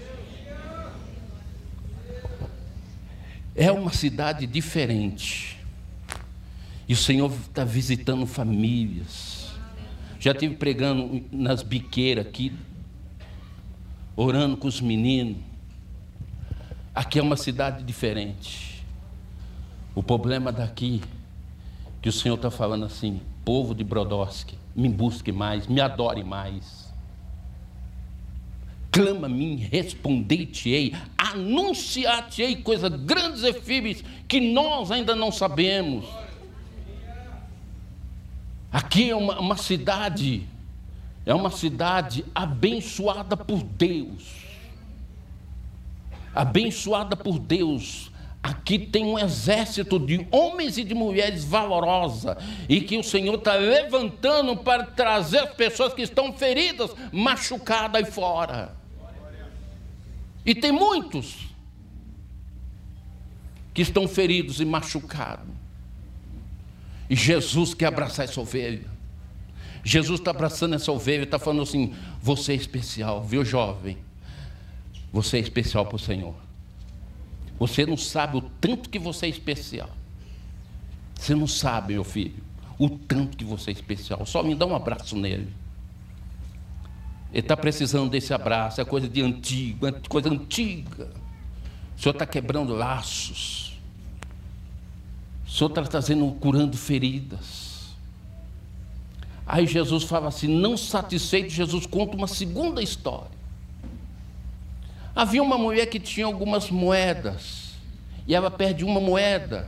É 3.55 3.71
uma 3.71 3.91
cidade 3.91 4.45
diferente. 4.45 5.57
E 6.87 6.93
o 6.93 6.97
Senhor 6.97 7.31
está 7.31 7.63
visitando 7.63 8.25
famílias. 8.25 9.47
Já 10.19 10.31
estive 10.31 10.55
pregando 10.55 11.23
nas 11.31 11.63
biqueiras 11.63 12.25
aqui, 12.25 12.51
orando 14.15 14.57
com 14.57 14.67
os 14.67 14.81
meninos. 14.81 15.37
Aqui 16.93 17.19
é 17.19 17.21
uma 17.21 17.37
cidade 17.37 17.83
diferente. 17.83 18.83
O 19.95 20.03
problema 20.03 20.51
daqui, 20.51 21.01
que 22.07 22.09
o 22.09 22.13
Senhor 22.13 22.35
está 22.35 22.49
falando 22.49 22.85
assim, 22.85 23.19
povo 23.43 23.75
de 23.75 23.83
Brodowski, 23.83 24.57
me 24.73 24.87
busque 24.87 25.29
mais, 25.29 25.67
me 25.67 25.81
adore 25.81 26.23
mais. 26.23 26.87
Clama 28.89 29.27
a 29.27 29.29
mim, 29.29 29.57
respondei-te-ei, 29.57 30.95
anunciar-te-ei 31.17 32.55
coisas 32.55 32.89
grandes 33.01 33.43
e 33.43 33.51
firmes 33.51 34.05
que 34.25 34.39
nós 34.39 34.89
ainda 34.89 35.17
não 35.17 35.33
sabemos. 35.33 36.05
Aqui 38.71 39.09
é 39.09 39.15
uma, 39.15 39.37
uma 39.41 39.57
cidade, 39.57 40.47
é 41.25 41.33
uma 41.33 41.51
cidade 41.51 42.23
abençoada 42.33 43.35
por 43.35 43.61
Deus 43.63 44.47
abençoada 46.37 47.15
por 47.15 47.39
Deus. 47.39 48.11
Aqui 48.47 48.79
tem 48.79 49.03
um 49.03 49.19
exército 49.19 49.99
de 49.99 50.25
homens 50.31 50.77
e 50.77 50.83
de 50.85 50.95
mulheres 50.95 51.43
valorosa 51.43 52.37
e 52.69 52.79
que 52.79 52.97
o 52.97 53.03
Senhor 53.03 53.35
está 53.35 53.55
levantando 53.55 54.55
para 54.55 54.85
trazer 54.85 55.39
as 55.39 55.53
pessoas 55.53 55.93
que 55.93 56.01
estão 56.01 56.31
feridas, 56.31 56.91
machucadas 57.11 58.01
aí 58.01 58.09
fora. 58.09 58.73
E 60.45 60.55
tem 60.55 60.71
muitos 60.71 61.47
que 63.73 63.81
estão 63.81 64.07
feridos 64.07 64.61
e 64.61 64.65
machucados. 64.65 65.53
E 67.09 67.17
Jesus 67.17 67.73
quer 67.73 67.87
abraçar 67.87 68.23
essa 68.23 68.39
ovelha. 68.39 68.85
Jesus 69.83 70.21
está 70.21 70.31
abraçando 70.31 70.75
essa 70.75 70.89
ovelha 70.89 71.19
e 71.19 71.25
está 71.25 71.37
falando 71.37 71.63
assim: 71.63 71.93
você 72.21 72.53
é 72.53 72.55
especial, 72.55 73.21
viu, 73.25 73.43
jovem? 73.43 73.97
Você 75.11 75.35
é 75.35 75.41
especial 75.41 75.85
para 75.85 75.97
o 75.97 75.99
Senhor. 75.99 76.46
Você 77.59 77.85
não 77.85 77.97
sabe 77.97 78.37
o 78.37 78.41
tanto 78.41 78.89
que 78.89 78.99
você 78.99 79.25
é 79.25 79.29
especial. 79.29 79.89
Você 81.15 81.33
não 81.33 81.47
sabe, 81.47 81.93
meu 81.93 82.03
filho, 82.03 82.43
o 82.77 82.89
tanto 82.89 83.35
que 83.35 83.43
você 83.43 83.71
é 83.71 83.73
especial. 83.73 84.25
Só 84.25 84.43
me 84.43 84.53
dá 84.53 84.65
um 84.65 84.75
abraço 84.75 85.15
nele. 85.15 85.51
Ele 87.31 87.39
está 87.39 87.57
precisando 87.57 88.09
desse 88.09 88.33
abraço, 88.33 88.79
é 88.79 88.85
coisa 88.85 89.07
de 89.07 89.21
antigo, 89.21 89.87
é 89.87 89.91
coisa 89.91 90.29
antiga. 90.29 91.11
O 91.97 92.01
Senhor 92.01 92.13
está 92.13 92.25
quebrando 92.25 92.73
laços. 92.73 93.77
O 95.45 95.49
Senhor 95.49 95.69
está 95.69 95.81
trazendo, 95.83 96.31
curando 96.39 96.77
feridas. 96.77 97.95
Aí 99.45 99.65
Jesus 99.65 100.03
fala 100.03 100.27
assim: 100.27 100.47
não 100.47 100.77
satisfeito, 100.77 101.49
Jesus 101.49 101.85
conta 101.85 102.15
uma 102.15 102.27
segunda 102.27 102.81
história. 102.81 103.36
Havia 105.17 105.41
uma 105.41 105.57
mulher 105.57 105.87
que 105.87 105.99
tinha 105.99 106.27
algumas 106.27 106.69
moedas 106.69 107.73
e 108.27 108.35
ela 108.35 108.51
perde 108.51 108.85
uma 108.85 109.01
moeda. 109.01 109.67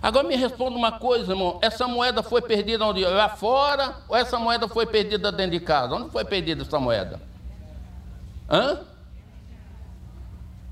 Agora 0.00 0.26
me 0.26 0.36
responda 0.36 0.74
uma 0.74 0.90
coisa, 0.90 1.32
irmão: 1.32 1.58
essa 1.60 1.86
moeda 1.86 2.22
foi 2.22 2.40
perdida 2.40 2.82
onde? 2.82 3.04
Lá 3.04 3.28
fora 3.28 3.94
ou 4.08 4.16
essa 4.16 4.38
moeda 4.38 4.66
foi 4.66 4.86
perdida 4.86 5.30
dentro 5.30 5.52
de 5.52 5.60
casa? 5.60 5.94
Onde 5.94 6.08
foi 6.08 6.24
perdida 6.24 6.62
essa 6.62 6.80
moeda? 6.80 7.20
Hã? 8.48 8.80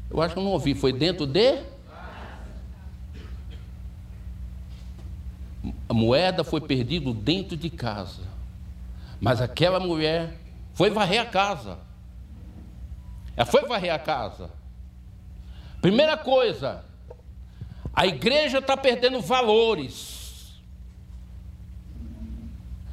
Eu 0.09 0.23
acho 0.23 0.33
que 0.33 0.41
eu 0.41 0.45
não 0.45 0.53
ouvi. 0.53 0.75
Foi 0.75 0.91
dentro 0.91 1.27
de? 1.27 1.59
A 5.87 5.93
moeda 5.93 6.43
foi 6.43 6.63
perdida 6.63 7.13
dentro 7.13 7.59
de 7.59 7.69
casa. 7.69 8.23
Mas 9.21 9.43
aquela 9.43 9.79
mulher 9.79 10.33
foi 10.73 10.89
varrer 10.89 11.21
a 11.21 11.27
casa. 11.27 11.85
Ela 13.37 13.47
foi 13.47 13.67
varrer 13.67 13.93
a 13.93 13.99
casa. 13.99 14.51
Primeira 15.83 16.17
coisa, 16.17 16.85
a 17.95 18.07
igreja 18.07 18.59
está 18.59 18.77
perdendo 18.77 19.21
valores. 19.21 20.57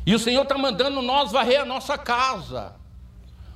E 0.05 0.13
o 0.13 0.19
Senhor 0.19 0.43
está 0.43 0.57
mandando 0.57 1.01
nós 1.01 1.31
varrer 1.31 1.61
a 1.61 1.65
nossa 1.65 1.97
casa. 1.97 2.75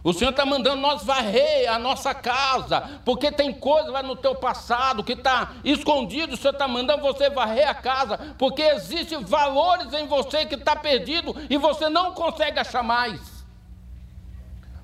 O 0.03 0.13
Senhor 0.13 0.31
está 0.31 0.45
mandando 0.45 0.81
nós 0.81 1.03
varrer 1.03 1.69
a 1.69 1.77
nossa 1.77 2.13
casa, 2.13 3.01
porque 3.03 3.29
tem 3.29 3.51
coisa 3.51 3.91
lá 3.91 4.01
no 4.01 4.15
teu 4.15 4.35
passado 4.35 5.03
que 5.03 5.11
está 5.11 5.55
escondido. 5.65 6.33
O 6.33 6.37
Senhor 6.37 6.53
está 6.53 6.65
mandando 6.65 7.01
você 7.01 7.29
varrer 7.29 7.67
a 7.67 7.73
casa, 7.73 8.17
porque 8.37 8.61
existem 8.61 9.21
valores 9.25 9.91
em 9.91 10.07
você 10.07 10.45
que 10.45 10.55
está 10.55 10.77
perdido 10.77 11.35
e 11.49 11.57
você 11.57 11.89
não 11.89 12.13
consegue 12.13 12.57
achar 12.57 12.81
mais. 12.83 13.36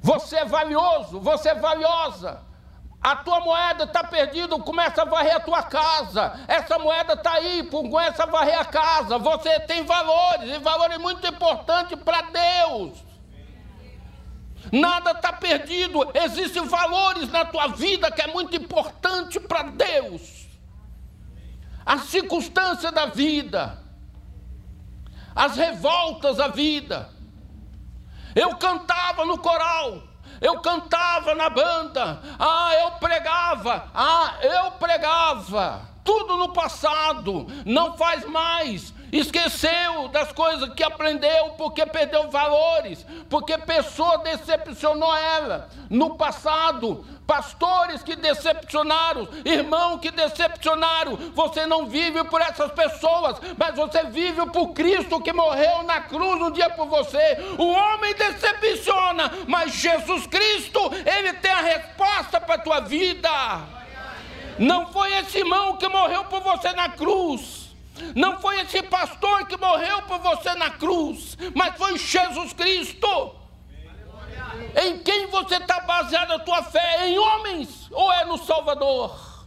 Você 0.04 0.36
é 0.36 0.46
valioso, 0.46 1.22
você 1.22 1.50
é 1.50 1.56
valiosa. 1.56 2.42
A 3.02 3.16
tua 3.16 3.40
moeda 3.40 3.86
está 3.86 4.04
perdida, 4.04 4.60
começa 4.60 5.02
a 5.02 5.06
varrer 5.06 5.38
a 5.38 5.40
tua 5.40 5.64
casa. 5.64 6.42
Essa 6.46 6.78
moeda 6.78 7.14
está 7.14 7.32
aí, 7.36 7.64
começa 7.64 8.24
a 8.24 8.26
varrer 8.26 8.60
a 8.60 8.66
casa. 8.66 9.18
Você 9.18 9.62
tem 9.62 9.86
valores, 9.86 10.56
e 10.56 10.60
valores 10.60 10.98
muito 10.98 11.26
importantes 11.26 11.98
para 12.00 12.22
Deus. 12.22 13.02
Nada 14.74 15.12
está 15.12 15.32
perdido, 15.32 16.00
existem 16.14 16.66
valores 16.66 17.30
na 17.30 17.46
tua 17.46 17.68
vida 17.68 18.12
que 18.12 18.22
é 18.22 18.28
muito 18.28 18.56
importante 18.58 19.40
para 19.40 19.64
Deus. 19.64 20.50
A 21.86 21.98
circunstância 22.00 22.92
da 22.92 23.06
vida, 23.06 23.82
as 25.34 25.56
revoltas 25.56 26.38
da 26.38 26.50
vida. 26.50 27.10
Eu 28.36 28.56
cantava 28.56 29.26
no 29.26 29.38
coral, 29.38 30.02
eu 30.42 30.60
cantava 30.60 31.36
na 31.36 31.50
banda, 31.50 32.20
ah, 32.40 32.72
eu 32.82 32.92
pregava, 32.92 33.90
ah, 33.94 34.36
eu 34.42 34.72
pregava. 34.72 35.82
Tudo 36.04 36.36
no 36.36 36.50
passado, 36.52 37.48
não 37.66 37.98
faz 37.98 38.26
mais. 38.26 38.94
Esqueceu 39.14 40.08
das 40.08 40.32
coisas 40.32 40.74
que 40.74 40.84
aprendeu 40.84 41.52
porque 41.52 41.86
perdeu 41.86 42.32
valores, 42.32 43.06
porque 43.30 43.56
pessoa 43.60 44.18
decepcionou 44.18 45.16
ela 45.16 45.70
no 45.88 46.18
passado, 46.18 47.06
pastores 47.28 48.02
que 48.02 48.16
decepcionaram, 48.16 49.28
irmãos 49.46 50.00
que 50.00 50.10
decepcionaram. 50.10 51.16
Você 51.36 51.68
não 51.68 51.86
vive 51.86 52.24
por 52.24 52.42
essas 52.42 52.72
pessoas, 52.72 53.38
mas 53.56 53.76
você 53.76 54.04
vive 54.06 54.48
por 54.48 54.70
Cristo 54.70 55.22
que 55.22 55.32
morreu 55.32 55.84
na 55.84 56.02
cruz 56.02 56.42
um 56.42 56.50
dia 56.50 56.72
por 56.72 56.88
você. 56.88 57.38
O 57.60 57.68
homem 57.68 58.16
decepciona, 58.16 59.32
mas 59.48 59.76
Jesus 59.76 60.26
Cristo, 60.26 60.80
ele 61.06 61.34
tem 61.34 61.52
a 61.52 61.62
resposta 61.62 62.42
para 62.42 62.56
a 62.56 62.60
tua 62.60 62.80
vida. 62.80 63.30
Não 64.58 64.92
foi 64.92 65.14
esse 65.20 65.38
irmão 65.38 65.78
que 65.78 65.88
morreu 65.88 66.26
por 66.26 66.42
você 66.42 66.74
na 66.74 66.90
cruz. 66.90 67.63
Não 68.16 68.40
foi 68.40 68.60
esse 68.62 68.82
pastor 68.84 69.46
que 69.46 69.58
morreu 69.58 70.02
por 70.04 70.20
você 70.20 70.54
na 70.56 70.72
cruz, 70.72 71.38
mas 71.56 71.78
foi 71.78 71.98
Jesus 71.98 72.54
Cristo. 72.54 73.36
Em 74.76 75.00
quem 75.00 75.28
você 75.28 75.56
está 75.56 75.82
baseado 75.82 76.32
a 76.32 76.40
tua 76.40 76.64
fé? 76.64 77.08
Em 77.08 77.18
homens 77.18 77.88
ou 77.92 78.12
é 78.12 78.26
no 78.26 78.38
Salvador? 78.38 79.46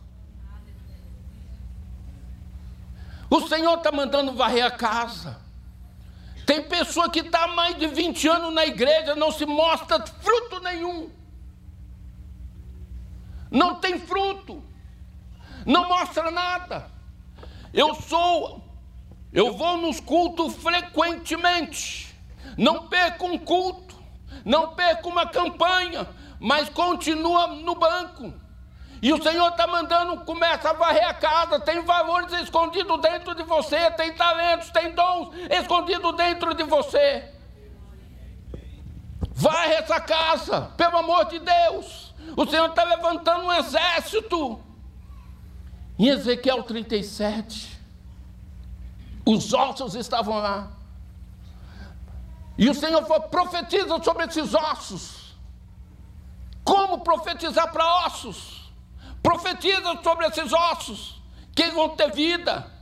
O 3.29 3.41
Senhor 3.49 3.79
está 3.79 3.91
mandando 3.91 4.33
varrer 4.35 4.65
a 4.65 4.71
casa. 4.71 5.45
Tem 6.45 6.63
pessoa 6.63 7.11
que 7.11 7.21
está 7.21 7.49
mais 7.49 7.77
de 7.77 7.89
20 7.89 8.29
anos 8.29 8.55
na 8.55 8.65
igreja, 8.65 9.17
não 9.17 9.33
se 9.33 9.45
mostra 9.45 10.05
fruto 10.07 10.61
nenhum. 10.61 11.11
Não 13.51 13.75
tem 13.77 13.99
fruto. 13.99 14.63
Não 15.65 15.89
mostra 15.89 16.31
nada. 16.31 16.96
Eu 17.73 17.95
sou, 17.95 18.63
eu 19.33 19.57
vou 19.57 19.77
nos 19.77 20.01
cultos 20.01 20.55
frequentemente. 20.57 22.15
Não 22.57 22.89
perco 22.89 23.27
um 23.27 23.39
culto 23.39 23.87
não 24.47 24.77
perca 24.77 25.09
uma 25.09 25.27
campanha, 25.27 26.09
mas 26.39 26.69
continua 26.69 27.49
no 27.49 27.75
banco. 27.75 28.33
E 29.03 29.13
o 29.13 29.21
Senhor 29.21 29.49
está 29.49 29.67
mandando, 29.67 30.25
começa 30.25 30.71
a 30.71 30.73
varrer 30.73 31.07
a 31.07 31.13
casa, 31.13 31.59
tem 31.59 31.83
valores 31.83 32.33
escondidos 32.41 33.01
dentro 33.01 33.35
de 33.35 33.43
você, 33.43 33.91
tem 33.91 34.15
talentos, 34.15 34.71
tem 34.71 34.93
dons 34.93 35.35
escondidos 35.51 36.15
dentro 36.17 36.55
de 36.55 36.63
você. 36.63 37.33
Varre 39.33 39.75
essa 39.75 40.01
casa, 40.01 40.73
pelo 40.77 40.99
amor 40.99 41.25
de 41.27 41.41
Deus. 41.41 42.15
O 42.37 42.47
Senhor 42.47 42.69
está 42.69 42.85
levantando 42.85 43.47
um 43.47 43.53
exército. 43.53 44.61
Em 45.99 46.09
Ezequiel 46.09 46.63
37, 46.63 47.81
os 49.25 49.53
ossos 49.53 49.95
estavam 49.95 50.39
lá. 50.39 50.71
E 52.59 52.69
o 52.69 52.75
Senhor 52.75 53.05
falou: 53.07 53.29
profetiza 53.29 54.03
sobre 54.03 54.25
esses 54.25 54.55
ossos. 54.55 55.35
Como 56.63 57.01
profetizar 57.01 57.73
para 57.73 58.07
ossos? 58.07 58.73
Profetiza 59.23 60.01
sobre 60.03 60.27
esses 60.27 60.53
ossos, 60.53 61.23
que 61.55 61.63
eles 61.63 61.75
vão 61.75 61.91
ter 61.91 62.13
vida. 62.13 62.76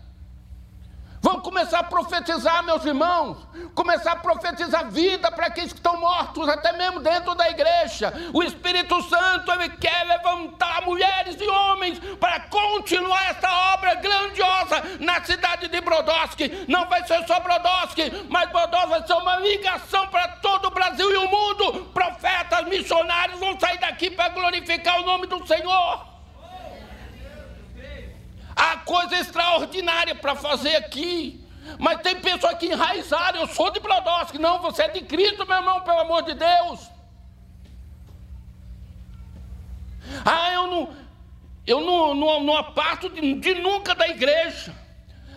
Vamos 1.25 1.43
começar 1.43 1.79
a 1.79 1.85
profetizar, 1.85 2.63
meus 2.65 2.85
irmãos. 2.85 3.39
Começar 3.75 4.13
a 4.13 4.17
profetizar 4.17 4.91
vida 4.91 5.33
para 5.33 5.47
aqueles 5.47 5.73
que 5.73 5.79
estão 5.79 5.99
mortos, 5.99 6.47
até 6.51 6.75
mesmo 6.75 7.01
dentro 7.01 7.35
da 7.35 7.49
igreja. 7.49 8.13
O 8.35 8.43
Espírito 8.43 9.01
Santo, 9.05 9.51
ele 9.53 9.71
quer 9.71 10.05
levantar 10.05 10.83
mulheres 10.83 11.41
e 11.41 11.49
homens 11.49 11.99
para 12.21 12.41
continuar 12.41 13.31
essa 13.31 13.51
obra 13.73 13.95
grandiosa 13.95 14.83
na 15.01 15.25
cidade 15.25 15.69
de 15.69 15.81
Brodowski. 15.81 16.67
Não 16.69 16.87
vai 16.91 17.07
ser 17.07 17.27
só 17.27 17.41
Brodowski, 17.41 18.27
mas 18.29 18.51
Brodowski 18.51 18.91
vai 18.91 19.07
ser 19.07 19.15
uma 19.15 19.37
ligação 19.37 20.07
para 20.09 20.29
todo 20.29 20.67
o 20.67 20.73
Brasil 20.73 21.11
e 21.11 21.17
o 21.17 21.31
mundo. 21.31 21.87
Profetas, 21.87 22.67
missionários 22.67 23.41
vão 23.41 23.59
sair 23.59 23.79
daqui 23.79 24.11
para 24.11 24.29
glorificar 24.29 25.01
o 25.01 25.07
nome 25.07 25.27
do 25.27 25.47
Senhor. 25.47 26.13
Coisa 28.85 29.16
extraordinária 29.18 30.14
para 30.14 30.35
fazer 30.35 30.77
aqui. 30.77 31.44
Mas 31.79 32.01
tem 32.03 32.20
pessoa 32.20 32.53
aqui 32.53 32.66
enraizada, 32.66 33.38
eu 33.38 33.47
sou 33.47 33.70
de 33.70 33.81
Brodowski. 33.81 34.38
Não, 34.38 34.61
você 34.61 34.83
é 34.83 34.88
de 34.88 35.01
Cristo, 35.03 35.47
meu 35.47 35.57
irmão, 35.57 35.81
pelo 35.81 36.01
amor 36.01 36.23
de 36.23 36.35
Deus. 36.35 36.90
Ah, 40.25 40.53
eu 40.53 40.66
não, 40.66 40.94
eu 41.66 41.81
não, 41.81 42.14
não, 42.14 42.42
não 42.42 42.57
aparto 42.57 43.09
de, 43.09 43.35
de 43.35 43.55
nunca 43.55 43.94
da 43.94 44.07
igreja. 44.09 44.75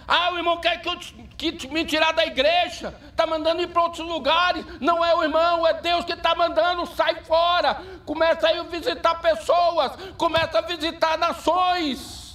Ah, 0.08 0.32
o 0.32 0.38
irmão 0.38 0.60
quer 0.60 0.82
que, 0.82 0.88
eu, 0.88 0.98
que 1.38 1.68
me 1.68 1.84
tirar 1.86 2.14
da 2.14 2.26
igreja, 2.26 2.96
está 3.10 3.28
mandando 3.28 3.62
ir 3.62 3.68
para 3.68 3.84
outros 3.84 4.08
lugares. 4.08 4.66
Não 4.80 5.04
é 5.04 5.14
o 5.16 5.24
irmão, 5.24 5.68
é 5.68 5.74
Deus 5.82 6.06
que 6.06 6.14
está 6.14 6.34
mandando, 6.36 6.86
sai 6.86 7.24
fora. 7.24 7.82
Começa 8.06 8.48
a 8.48 8.54
ir 8.54 8.64
visitar 8.66 9.16
pessoas, 9.16 9.94
começa 10.18 10.60
a 10.60 10.62
visitar 10.62 11.18
nações. 11.18 12.27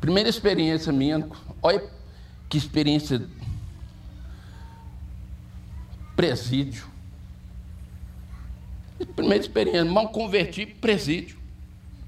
Primeira 0.00 0.28
experiência 0.28 0.92
minha, 0.92 1.28
olha 1.62 1.82
que 2.48 2.56
experiência. 2.56 3.22
Presídio. 6.16 6.86
Primeira 9.14 9.42
experiência, 9.42 9.84
mal 9.84 10.08
converti, 10.08 10.66
presídio. 10.66 11.38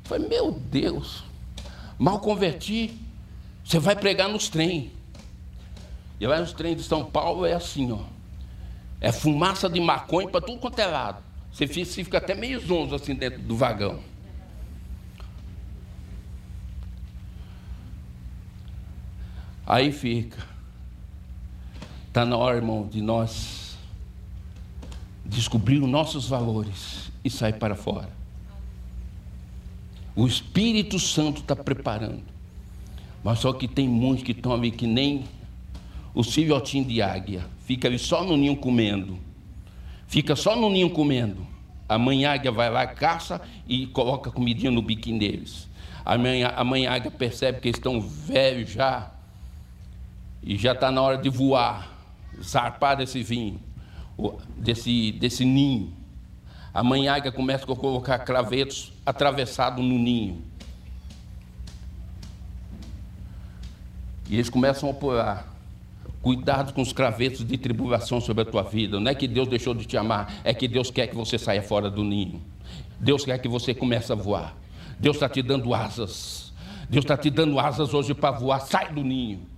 Foi 0.04 0.18
meu 0.18 0.52
Deus, 0.52 1.24
mal 1.98 2.18
converti, 2.18 2.98
você 3.64 3.78
vai 3.78 3.96
pregar 3.96 4.28
nos 4.28 4.48
trem. 4.48 4.90
E 6.20 6.26
lá 6.26 6.40
nos 6.40 6.52
trens 6.52 6.76
de 6.76 6.82
São 6.82 7.04
Paulo 7.04 7.46
é 7.46 7.54
assim, 7.54 7.90
ó. 7.92 8.00
É 9.00 9.10
fumaça 9.10 9.68
de 9.68 9.80
maconha 9.80 10.28
para 10.28 10.40
tudo 10.40 10.58
quanto 10.58 10.78
é 10.78 10.86
lado. 10.86 11.22
Você 11.52 11.66
fica 11.66 12.18
até 12.18 12.34
meio 12.34 12.60
zonzo 12.60 12.94
assim 12.94 13.14
dentro 13.14 13.40
do 13.40 13.56
vagão. 13.56 14.00
Aí 19.66 19.92
fica. 19.92 20.38
Está 22.08 22.26
na 22.26 22.36
hora, 22.36 22.56
irmão, 22.56 22.86
de 22.86 23.00
nós 23.00 23.78
descobrir 25.24 25.78
os 25.78 25.88
nossos 25.88 26.28
valores 26.28 27.10
e 27.24 27.30
sair 27.30 27.54
para 27.54 27.74
fora. 27.74 28.10
O 30.14 30.26
Espírito 30.26 30.98
Santo 30.98 31.40
está 31.40 31.56
preparando. 31.56 32.22
Mas 33.24 33.38
só 33.38 33.52
que 33.52 33.68
tem 33.68 33.88
muitos 33.88 34.24
que 34.24 34.32
estão 34.32 34.52
ali 34.52 34.70
que 34.70 34.86
nem 34.86 35.24
o 36.12 36.22
filhotinho 36.22 36.84
de 36.84 37.00
águia. 37.00 37.46
Fica 37.64 37.88
ali 37.88 37.98
só 37.98 38.24
no 38.24 38.36
ninho 38.36 38.56
comendo. 38.56 39.18
Fica 40.06 40.36
só 40.36 40.54
no 40.56 40.68
ninho 40.68 40.90
comendo. 40.90 41.46
A 41.88 41.96
mãe 41.98 42.24
águia 42.26 42.50
vai 42.50 42.68
lá, 42.68 42.86
caça 42.86 43.40
e 43.66 43.86
coloca 43.86 44.30
comidinha 44.30 44.70
no 44.70 44.82
biquinho 44.82 45.18
deles. 45.18 45.68
A 46.04 46.18
mãe, 46.18 46.42
a 46.42 46.64
mãe 46.64 46.86
águia 46.86 47.10
percebe 47.10 47.60
que 47.60 47.68
eles 47.68 47.78
estão 47.78 48.00
velhos 48.00 48.70
já 48.70 49.10
e 50.42 50.56
já 50.56 50.72
está 50.72 50.90
na 50.90 51.00
hora 51.00 51.16
de 51.16 51.28
voar, 51.28 51.88
zarpar 52.42 52.96
desse 52.96 53.22
vinho, 53.22 53.60
desse, 54.56 55.12
desse 55.12 55.44
ninho. 55.44 55.92
A 56.74 56.80
águia 56.80 57.30
começa 57.30 57.70
a 57.70 57.76
colocar 57.76 58.18
cravetos 58.20 58.92
atravessados 59.04 59.84
no 59.84 59.98
ninho. 59.98 60.42
E 64.28 64.34
eles 64.34 64.48
começam 64.48 64.88
a 64.88 64.92
apoiar. 64.92 65.46
Cuidado 66.22 66.72
com 66.72 66.80
os 66.80 66.92
cravetos 66.92 67.44
de 67.44 67.58
tribulação 67.58 68.20
sobre 68.20 68.42
a 68.42 68.46
tua 68.46 68.62
vida. 68.62 68.98
Não 68.98 69.10
é 69.10 69.14
que 69.14 69.28
Deus 69.28 69.48
deixou 69.48 69.74
de 69.74 69.84
te 69.84 69.96
amar, 69.96 70.40
é 70.44 70.54
que 70.54 70.66
Deus 70.66 70.90
quer 70.90 71.08
que 71.08 71.16
você 71.16 71.36
saia 71.36 71.62
fora 71.62 71.90
do 71.90 72.02
ninho. 72.02 72.40
Deus 72.98 73.24
quer 73.24 73.38
que 73.38 73.48
você 73.48 73.74
comece 73.74 74.12
a 74.12 74.14
voar. 74.14 74.56
Deus 74.98 75.16
está 75.16 75.28
te 75.28 75.42
dando 75.42 75.74
asas. 75.74 76.52
Deus 76.88 77.04
está 77.04 77.16
te 77.16 77.28
dando 77.28 77.58
asas 77.58 77.92
hoje 77.92 78.14
para 78.14 78.30
voar. 78.30 78.60
Sai 78.60 78.92
do 78.92 79.02
ninho. 79.02 79.51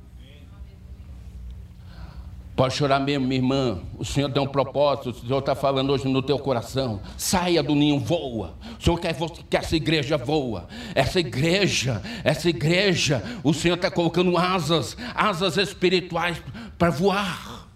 Pode 2.56 2.74
chorar 2.74 3.00
mesmo, 3.00 3.26
minha 3.26 3.40
irmã. 3.40 3.80
O 3.98 4.04
Senhor 4.04 4.30
tem 4.30 4.40
um 4.40 4.46
propósito. 4.46 5.10
O 5.10 5.14
Senhor 5.14 5.40
está 5.40 5.56
falando 5.56 5.90
hoje 5.90 6.06
no 6.06 6.22
teu 6.22 6.38
coração. 6.38 7.00
Saia 7.18 7.62
do 7.64 7.74
ninho, 7.74 7.98
voa. 7.98 8.54
O 8.78 8.82
Senhor 8.82 8.98
quer 9.00 9.16
que 9.50 9.56
essa 9.56 9.74
igreja 9.74 10.16
voa. 10.16 10.68
Essa 10.94 11.18
igreja, 11.18 12.00
essa 12.22 12.48
igreja, 12.48 13.22
o 13.42 13.52
Senhor 13.52 13.74
está 13.74 13.90
colocando 13.90 14.38
asas, 14.38 14.96
asas 15.16 15.56
espirituais 15.56 16.40
para 16.78 16.90
voar. 16.90 17.68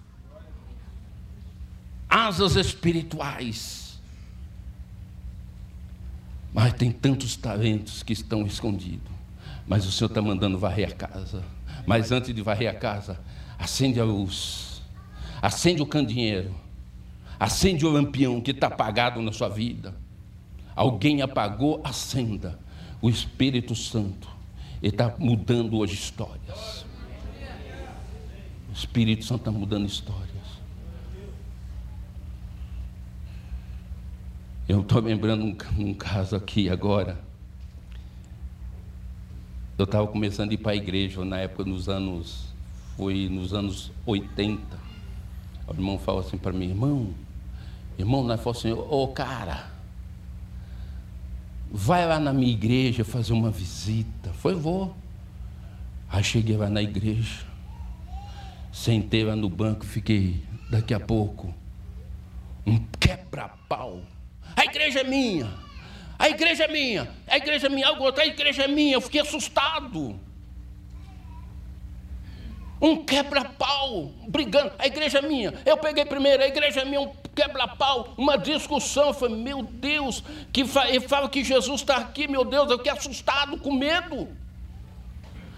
Asas 2.08 2.54
espirituais. 2.54 4.00
Mas 6.54 6.72
tem 6.74 6.92
tantos 6.92 7.34
talentos 7.34 8.04
que 8.04 8.12
estão 8.12 8.46
escondidos. 8.46 9.10
Mas 9.66 9.84
o 9.84 9.90
Senhor 9.90 10.08
está 10.08 10.22
mandando 10.22 10.56
varrer 10.56 10.90
a 10.90 10.94
casa. 10.94 11.42
Mas 11.84 12.12
antes 12.12 12.32
de 12.32 12.42
varrer 12.42 12.70
a 12.70 12.74
casa, 12.74 13.18
acende 13.58 13.98
a 13.98 14.04
luz 14.04 14.67
acende 15.40 15.82
o 15.82 15.86
candeeiro, 15.86 16.54
acende 17.38 17.86
o 17.86 17.90
lampião 17.90 18.40
que 18.40 18.50
está 18.50 18.66
apagado 18.66 19.22
na 19.22 19.32
sua 19.32 19.48
vida. 19.48 19.94
Alguém 20.74 21.22
apagou, 21.22 21.80
acenda. 21.84 22.58
O 23.00 23.08
Espírito 23.08 23.74
Santo 23.74 24.28
está 24.82 25.14
mudando 25.18 25.76
hoje 25.76 25.94
histórias. 25.94 26.84
O 28.68 28.72
Espírito 28.72 29.24
Santo 29.24 29.40
está 29.40 29.50
mudando 29.50 29.86
histórias. 29.86 30.28
Eu 34.68 34.82
estou 34.82 35.00
lembrando 35.00 35.44
um, 35.44 35.56
um, 35.78 35.94
caso 35.94 36.36
aqui 36.36 36.68
agora. 36.68 37.18
Eu 39.78 39.84
estava 39.84 40.06
começando 40.06 40.50
a 40.50 40.54
ir 40.54 40.58
para 40.58 40.72
a 40.72 40.76
igreja 40.76 41.24
na 41.24 41.38
época, 41.38 41.64
nos 41.64 41.88
anos, 41.88 42.52
foi 42.96 43.28
nos 43.28 43.54
anos 43.54 43.90
80. 44.04 44.87
O 45.68 45.72
irmão 45.72 45.98
falou 45.98 46.22
assim 46.22 46.38
para 46.38 46.52
mim, 46.52 46.70
irmão, 46.70 47.14
irmão, 47.98 48.22
nós 48.22 48.40
falamos 48.40 48.64
assim, 48.64 48.72
ô 48.72 48.86
oh, 48.90 49.08
cara, 49.08 49.70
vai 51.70 52.06
lá 52.06 52.18
na 52.18 52.32
minha 52.32 52.50
igreja 52.50 53.04
fazer 53.04 53.34
uma 53.34 53.50
visita. 53.50 54.32
Foi, 54.32 54.54
vou. 54.54 54.96
Aí 56.08 56.24
cheguei 56.24 56.56
lá 56.56 56.70
na 56.70 56.80
igreja, 56.80 57.44
sentei 58.72 59.24
lá 59.24 59.36
no 59.36 59.50
banco, 59.50 59.84
fiquei 59.84 60.42
daqui 60.70 60.94
a 60.94 61.00
pouco, 61.00 61.54
um 62.66 62.78
quebra-pau. 62.98 64.00
A 64.56 64.64
igreja 64.64 65.00
é 65.00 65.04
minha, 65.04 65.52
a 66.18 66.30
igreja 66.30 66.64
é 66.64 66.68
minha, 66.68 67.10
a 67.26 67.36
igreja 67.36 67.66
é 67.66 67.70
minha, 67.70 67.88
a 67.88 68.26
igreja 68.26 68.62
é 68.62 68.68
minha, 68.68 68.94
eu 68.94 69.02
fiquei 69.02 69.20
assustado 69.20 70.18
um 72.80 73.04
quebra-pau, 73.04 74.12
brigando. 74.28 74.72
A 74.78 74.86
igreja 74.86 75.18
é 75.18 75.22
minha, 75.22 75.54
eu 75.64 75.76
peguei 75.76 76.04
primeiro, 76.04 76.42
a 76.42 76.46
igreja 76.46 76.80
é 76.80 76.84
minha, 76.84 77.00
um 77.00 77.12
quebra-pau, 77.34 78.14
uma 78.16 78.36
discussão. 78.36 79.08
Eu 79.08 79.14
falei, 79.14 79.36
meu 79.36 79.62
Deus, 79.62 80.22
que 80.52 80.62
ele 80.88 81.00
fala 81.00 81.28
que 81.28 81.42
Jesus 81.44 81.80
está 81.80 81.96
aqui, 81.96 82.28
meu 82.28 82.44
Deus, 82.44 82.70
eu 82.70 82.78
fiquei 82.78 82.92
assustado, 82.92 83.58
com 83.58 83.72
medo. 83.72 84.28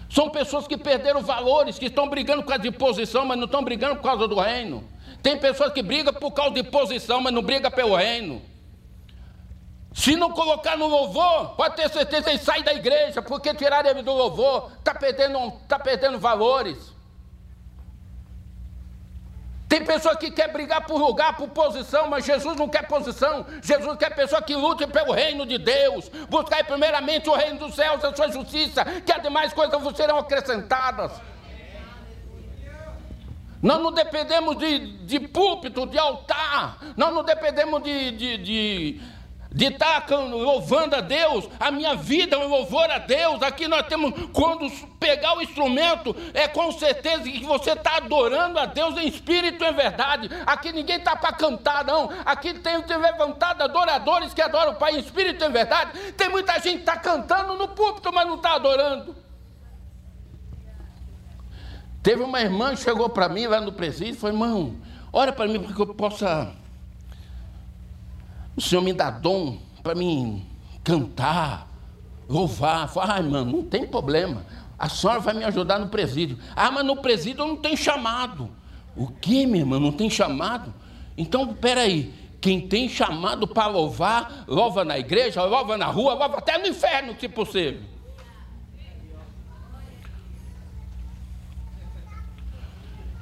São 0.09 0.29
pessoas 0.29 0.67
que 0.67 0.77
perderam 0.77 1.21
valores, 1.21 1.79
que 1.79 1.85
estão 1.85 2.09
brigando 2.09 2.43
por 2.43 2.49
causa 2.49 2.63
de 2.63 2.71
posição, 2.71 3.25
mas 3.25 3.37
não 3.37 3.45
estão 3.45 3.63
brigando 3.63 3.95
por 3.95 4.03
causa 4.03 4.27
do 4.27 4.39
reino. 4.39 4.83
Tem 5.23 5.37
pessoas 5.37 5.71
que 5.71 5.81
brigam 5.81 6.13
por 6.13 6.31
causa 6.31 6.53
de 6.53 6.63
posição, 6.63 7.21
mas 7.21 7.33
não 7.33 7.41
brigam 7.41 7.71
pelo 7.71 7.95
reino. 7.95 8.41
Se 9.93 10.15
não 10.15 10.31
colocar 10.31 10.77
no 10.77 10.87
louvor, 10.87 11.55
pode 11.55 11.75
ter 11.75 11.89
certeza 11.89 12.31
que 12.31 12.37
sai 12.37 12.63
da 12.63 12.73
igreja, 12.73 13.21
porque 13.21 13.53
tirar 13.53 13.85
ele 13.85 14.01
do 14.01 14.13
louvor, 14.13 14.71
está 14.79 14.95
perdendo, 14.95 15.51
tá 15.67 15.77
perdendo 15.77 16.17
valores. 16.17 16.91
Tem 19.71 19.85
pessoa 19.85 20.17
que 20.17 20.29
quer 20.29 20.51
brigar 20.51 20.85
por 20.85 20.99
lugar, 20.99 21.37
por 21.37 21.47
posição, 21.47 22.05
mas 22.09 22.25
Jesus 22.25 22.57
não 22.57 22.67
quer 22.67 22.85
posição. 22.89 23.45
Jesus 23.61 23.97
quer 23.97 24.13
pessoa 24.13 24.41
que 24.41 24.53
lute 24.53 24.85
pelo 24.85 25.13
reino 25.13 25.45
de 25.45 25.57
Deus. 25.57 26.09
Buscar 26.29 26.61
primeiramente 26.65 27.29
o 27.29 27.33
reino 27.33 27.57
dos 27.57 27.75
céus, 27.75 28.03
a 28.03 28.13
sua 28.13 28.29
justiça, 28.29 28.83
que 28.83 29.13
as 29.13 29.21
demais 29.21 29.53
coisas 29.53 29.81
vos 29.81 29.95
serão 29.95 30.17
acrescentadas. 30.17 31.13
Nós 33.61 33.81
não 33.81 33.93
dependemos 33.93 34.57
de, 34.57 35.05
de 35.05 35.21
púlpito, 35.21 35.85
de 35.85 35.97
altar. 35.97 36.77
Nós 36.97 37.13
não 37.13 37.23
dependemos 37.23 37.81
de, 37.81 38.11
de, 38.11 38.37
de 38.39 39.01
de 39.53 39.65
estar 39.65 40.05
louvando 40.09 40.95
a 40.95 41.01
Deus, 41.01 41.49
a 41.59 41.69
minha 41.71 41.93
vida 41.93 42.37
é 42.37 42.39
um 42.39 42.47
louvor 42.47 42.89
a 42.89 42.99
Deus. 42.99 43.43
Aqui 43.43 43.67
nós 43.67 43.85
temos, 43.85 44.13
quando 44.31 44.71
pegar 44.97 45.35
o 45.35 45.41
instrumento, 45.41 46.15
é 46.33 46.47
com 46.47 46.71
certeza 46.71 47.23
que 47.23 47.43
você 47.43 47.71
está 47.71 47.97
adorando 47.97 48.57
a 48.57 48.65
Deus 48.65 48.97
em 48.97 49.07
espírito 49.07 49.61
e 49.63 49.67
em 49.67 49.73
verdade. 49.73 50.29
Aqui 50.45 50.71
ninguém 50.71 50.95
está 50.95 51.17
para 51.17 51.33
cantar, 51.33 51.83
não. 51.83 52.09
Aqui 52.25 52.53
tem, 52.53 52.81
tem 52.83 52.97
levantado 52.97 53.61
adoradores 53.61 54.33
que 54.33 54.41
adoram 54.41 54.71
o 54.71 54.75
Pai 54.75 54.95
em 54.95 54.99
espírito 54.99 55.43
e 55.43 55.47
em 55.47 55.51
verdade. 55.51 56.13
Tem 56.13 56.29
muita 56.29 56.53
gente 56.53 56.75
que 56.75 56.89
está 56.89 56.95
cantando 56.95 57.55
no 57.55 57.67
púlpito, 57.67 58.11
mas 58.13 58.25
não 58.25 58.35
está 58.35 58.53
adorando. 58.53 59.13
Teve 62.01 62.23
uma 62.23 62.39
irmã 62.39 62.71
que 62.71 62.83
chegou 62.83 63.09
para 63.09 63.27
mim 63.27 63.47
lá 63.47 63.59
no 63.59 63.73
presídio 63.73 64.13
e 64.13 64.17
falou: 64.17 64.33
irmão, 64.33 64.75
ora 65.11 65.33
para 65.33 65.47
mim 65.47 65.59
para 65.59 65.75
que 65.75 65.81
eu 65.81 65.93
possa 65.93 66.60
o 68.55 68.61
Senhor 68.61 68.81
me 68.81 68.93
dá 68.93 69.09
dom 69.09 69.57
para 69.81 69.95
mim 69.95 70.45
cantar, 70.83 71.67
louvar. 72.27 72.87
Fala, 72.89 73.15
ai, 73.15 73.23
mano, 73.23 73.51
não 73.51 73.63
tem 73.63 73.87
problema. 73.87 74.45
A 74.77 74.89
senhora 74.89 75.19
vai 75.19 75.33
me 75.33 75.43
ajudar 75.43 75.79
no 75.79 75.89
presídio. 75.89 76.39
Ah, 76.55 76.71
mas 76.71 76.85
no 76.85 76.97
presídio 76.97 77.45
não 77.45 77.55
tem 77.55 77.77
chamado. 77.77 78.49
O 78.95 79.07
que, 79.07 79.45
minha 79.45 79.59
irmã? 79.59 79.79
Não 79.79 79.91
tem 79.91 80.09
chamado? 80.09 80.73
Então, 81.17 81.53
peraí. 81.53 82.13
Quem 82.41 82.67
tem 82.67 82.89
chamado 82.89 83.47
para 83.47 83.67
louvar, 83.67 84.45
louva 84.47 84.83
na 84.83 84.97
igreja, 84.97 85.43
louva 85.43 85.77
na 85.77 85.85
rua, 85.85 86.15
louva 86.15 86.39
até 86.39 86.57
no 86.57 86.65
inferno, 86.65 87.15
se 87.19 87.29
possível. 87.29 87.83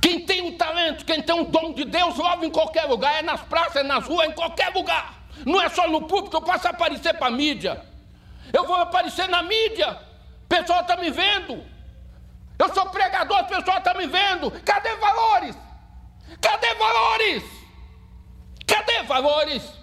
Quem 0.02 0.26
tem 0.26 0.42
um 0.42 0.58
talento, 0.58 1.04
quem 1.04 1.22
tem 1.22 1.36
um 1.36 1.44
dom 1.44 1.74
de 1.74 1.84
Deus, 1.84 2.16
louva 2.16 2.46
em 2.46 2.50
qualquer 2.50 2.86
lugar, 2.86 3.20
é 3.20 3.22
nas 3.22 3.42
praças, 3.42 3.76
é 3.76 3.84
nas 3.84 4.06
ruas, 4.06 4.30
em 4.30 4.32
qualquer 4.32 4.74
lugar. 4.74 5.19
Não 5.46 5.62
é 5.62 5.70
só 5.70 5.88
no 5.88 6.08
público, 6.08 6.36
eu 6.36 6.42
posso 6.42 6.68
aparecer 6.68 7.14
para 7.14 7.28
a 7.28 7.32
mídia. 7.32 7.86
Eu 8.52 8.66
vou 8.66 8.76
aparecer 8.76 9.28
na 9.30 9.44
mídia, 9.44 9.92
o 10.44 10.48
pessoal 10.48 10.82
está 10.82 10.98
me 10.98 11.10
vendo. 11.12 11.64
Eu 12.58 12.74
sou 12.74 12.86
pregador, 12.88 13.40
o 13.42 13.48
pessoal 13.48 13.78
está 13.78 13.94
me 13.94 14.06
vendo. 14.08 14.52
Cadê 14.66 14.96
valores? 14.96 15.58
Cadê 16.42 16.74
valores? 16.76 17.44
Cadê 18.68 19.04
valores? 19.04 19.79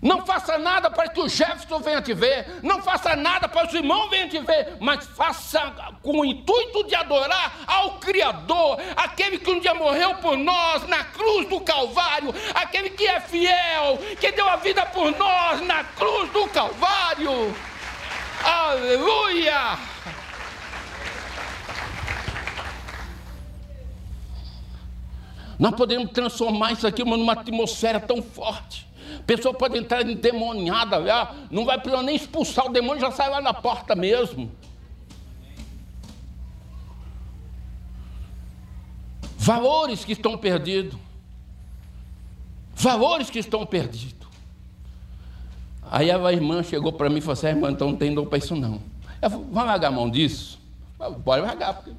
Não 0.00 0.24
faça 0.24 0.56
nada 0.58 0.88
para 0.88 1.08
que 1.08 1.20
o 1.20 1.28
Jefferson 1.28 1.80
venha 1.80 2.00
te 2.00 2.14
ver, 2.14 2.60
não 2.62 2.80
faça 2.80 3.16
nada 3.16 3.48
para 3.48 3.66
que 3.66 3.74
o 3.74 3.78
irmão 3.78 4.08
venha 4.08 4.28
te 4.28 4.38
ver, 4.38 4.76
mas 4.78 5.04
faça 5.04 5.60
com 6.02 6.20
o 6.20 6.24
intuito 6.24 6.84
de 6.84 6.94
adorar 6.94 7.52
ao 7.66 7.98
Criador, 7.98 8.78
aquele 8.96 9.38
que 9.38 9.50
um 9.50 9.58
dia 9.58 9.74
morreu 9.74 10.14
por 10.16 10.36
nós 10.36 10.86
na 10.86 11.02
cruz 11.02 11.48
do 11.48 11.60
Calvário, 11.60 12.32
aquele 12.54 12.90
que 12.90 13.06
é 13.08 13.18
fiel, 13.18 13.98
que 14.20 14.30
deu 14.30 14.48
a 14.48 14.56
vida 14.56 14.86
por 14.86 15.10
nós 15.16 15.60
na 15.62 15.82
cruz 15.82 16.30
do 16.30 16.46
Calvário. 16.48 17.52
Aleluia! 18.44 19.78
Nós 25.58 25.74
podemos 25.74 26.12
transformar 26.12 26.70
isso 26.70 26.86
aqui 26.86 27.02
numa 27.02 27.32
atmosfera 27.32 27.98
tão 27.98 28.22
forte 28.22 28.87
pessoa 29.28 29.52
pode 29.52 29.76
entrar 29.76 30.08
endemoniada 30.08 30.96
não 31.50 31.66
vai 31.66 31.78
precisar 31.78 32.02
nem 32.02 32.16
expulsar 32.16 32.64
o 32.64 32.72
demônio, 32.72 33.02
já 33.02 33.10
sai 33.10 33.28
lá 33.28 33.42
na 33.42 33.52
porta 33.52 33.94
mesmo. 33.94 34.50
Valores 39.36 40.02
que 40.02 40.12
estão 40.12 40.38
perdidos. 40.38 40.98
Valores 42.74 43.28
que 43.28 43.38
estão 43.38 43.66
perdidos. 43.66 44.26
Aí 45.90 46.10
a 46.10 46.32
irmã 46.32 46.62
chegou 46.62 46.92
para 46.92 47.10
mim 47.10 47.18
e 47.18 47.20
falou 47.20 47.34
assim: 47.34 47.48
ah, 47.48 47.50
irmã, 47.50 47.70
então 47.70 47.90
não 47.90 47.96
tem 47.98 48.14
dor 48.14 48.26
para 48.26 48.38
isso 48.38 48.56
não. 48.56 48.80
Eu 49.20 49.28
falei, 49.28 49.46
vamos 49.50 49.68
largar 49.68 49.88
a 49.88 49.90
mão 49.90 50.08
disso? 50.08 50.58
Pode 51.22 51.42
largar. 51.42 51.74
Porque... 51.74 51.92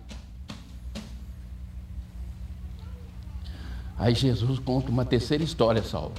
Aí 4.00 4.16
Jesus 4.16 4.58
conta 4.58 4.90
uma 4.90 5.06
terceira 5.06 5.44
história, 5.44 5.84
Saulo. 5.84 6.14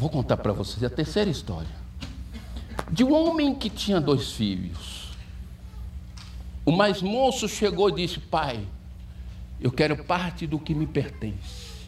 Vou 0.00 0.08
contar 0.08 0.38
para 0.38 0.50
vocês 0.54 0.82
a 0.82 0.88
terceira 0.88 1.28
história. 1.28 1.68
de 2.90 3.04
um 3.04 3.12
homem 3.12 3.54
que 3.54 3.68
tinha 3.68 4.00
dois 4.00 4.32
filhos. 4.32 5.10
O 6.64 6.72
mais 6.72 7.02
moço 7.02 7.46
chegou 7.46 7.90
e 7.90 7.92
disse: 7.96 8.18
Pai, 8.18 8.66
eu 9.60 9.70
quero 9.70 10.02
parte 10.02 10.46
do 10.46 10.58
que 10.58 10.74
me 10.74 10.86
pertence. 10.86 11.86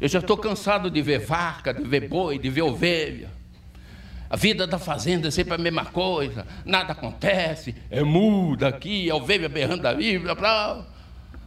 Eu 0.00 0.08
já 0.08 0.20
estou 0.20 0.36
cansado 0.36 0.88
de 0.88 1.02
ver 1.02 1.18
vaca, 1.18 1.74
de 1.74 1.82
ver 1.82 2.08
boi, 2.08 2.38
de 2.38 2.48
ver 2.48 2.62
ovelha. 2.62 3.28
A 4.30 4.36
vida 4.36 4.64
da 4.64 4.78
fazenda 4.78 5.26
é 5.26 5.30
sempre 5.32 5.54
a 5.54 5.58
mesma 5.58 5.84
coisa, 5.84 6.46
nada 6.64 6.92
acontece, 6.92 7.74
é 7.90 8.04
muda 8.04 8.68
aqui, 8.68 9.10
é 9.10 9.14
ovelha 9.14 9.48
berrando 9.48 9.82
da 9.82 9.92
Bíblia, 9.94 10.36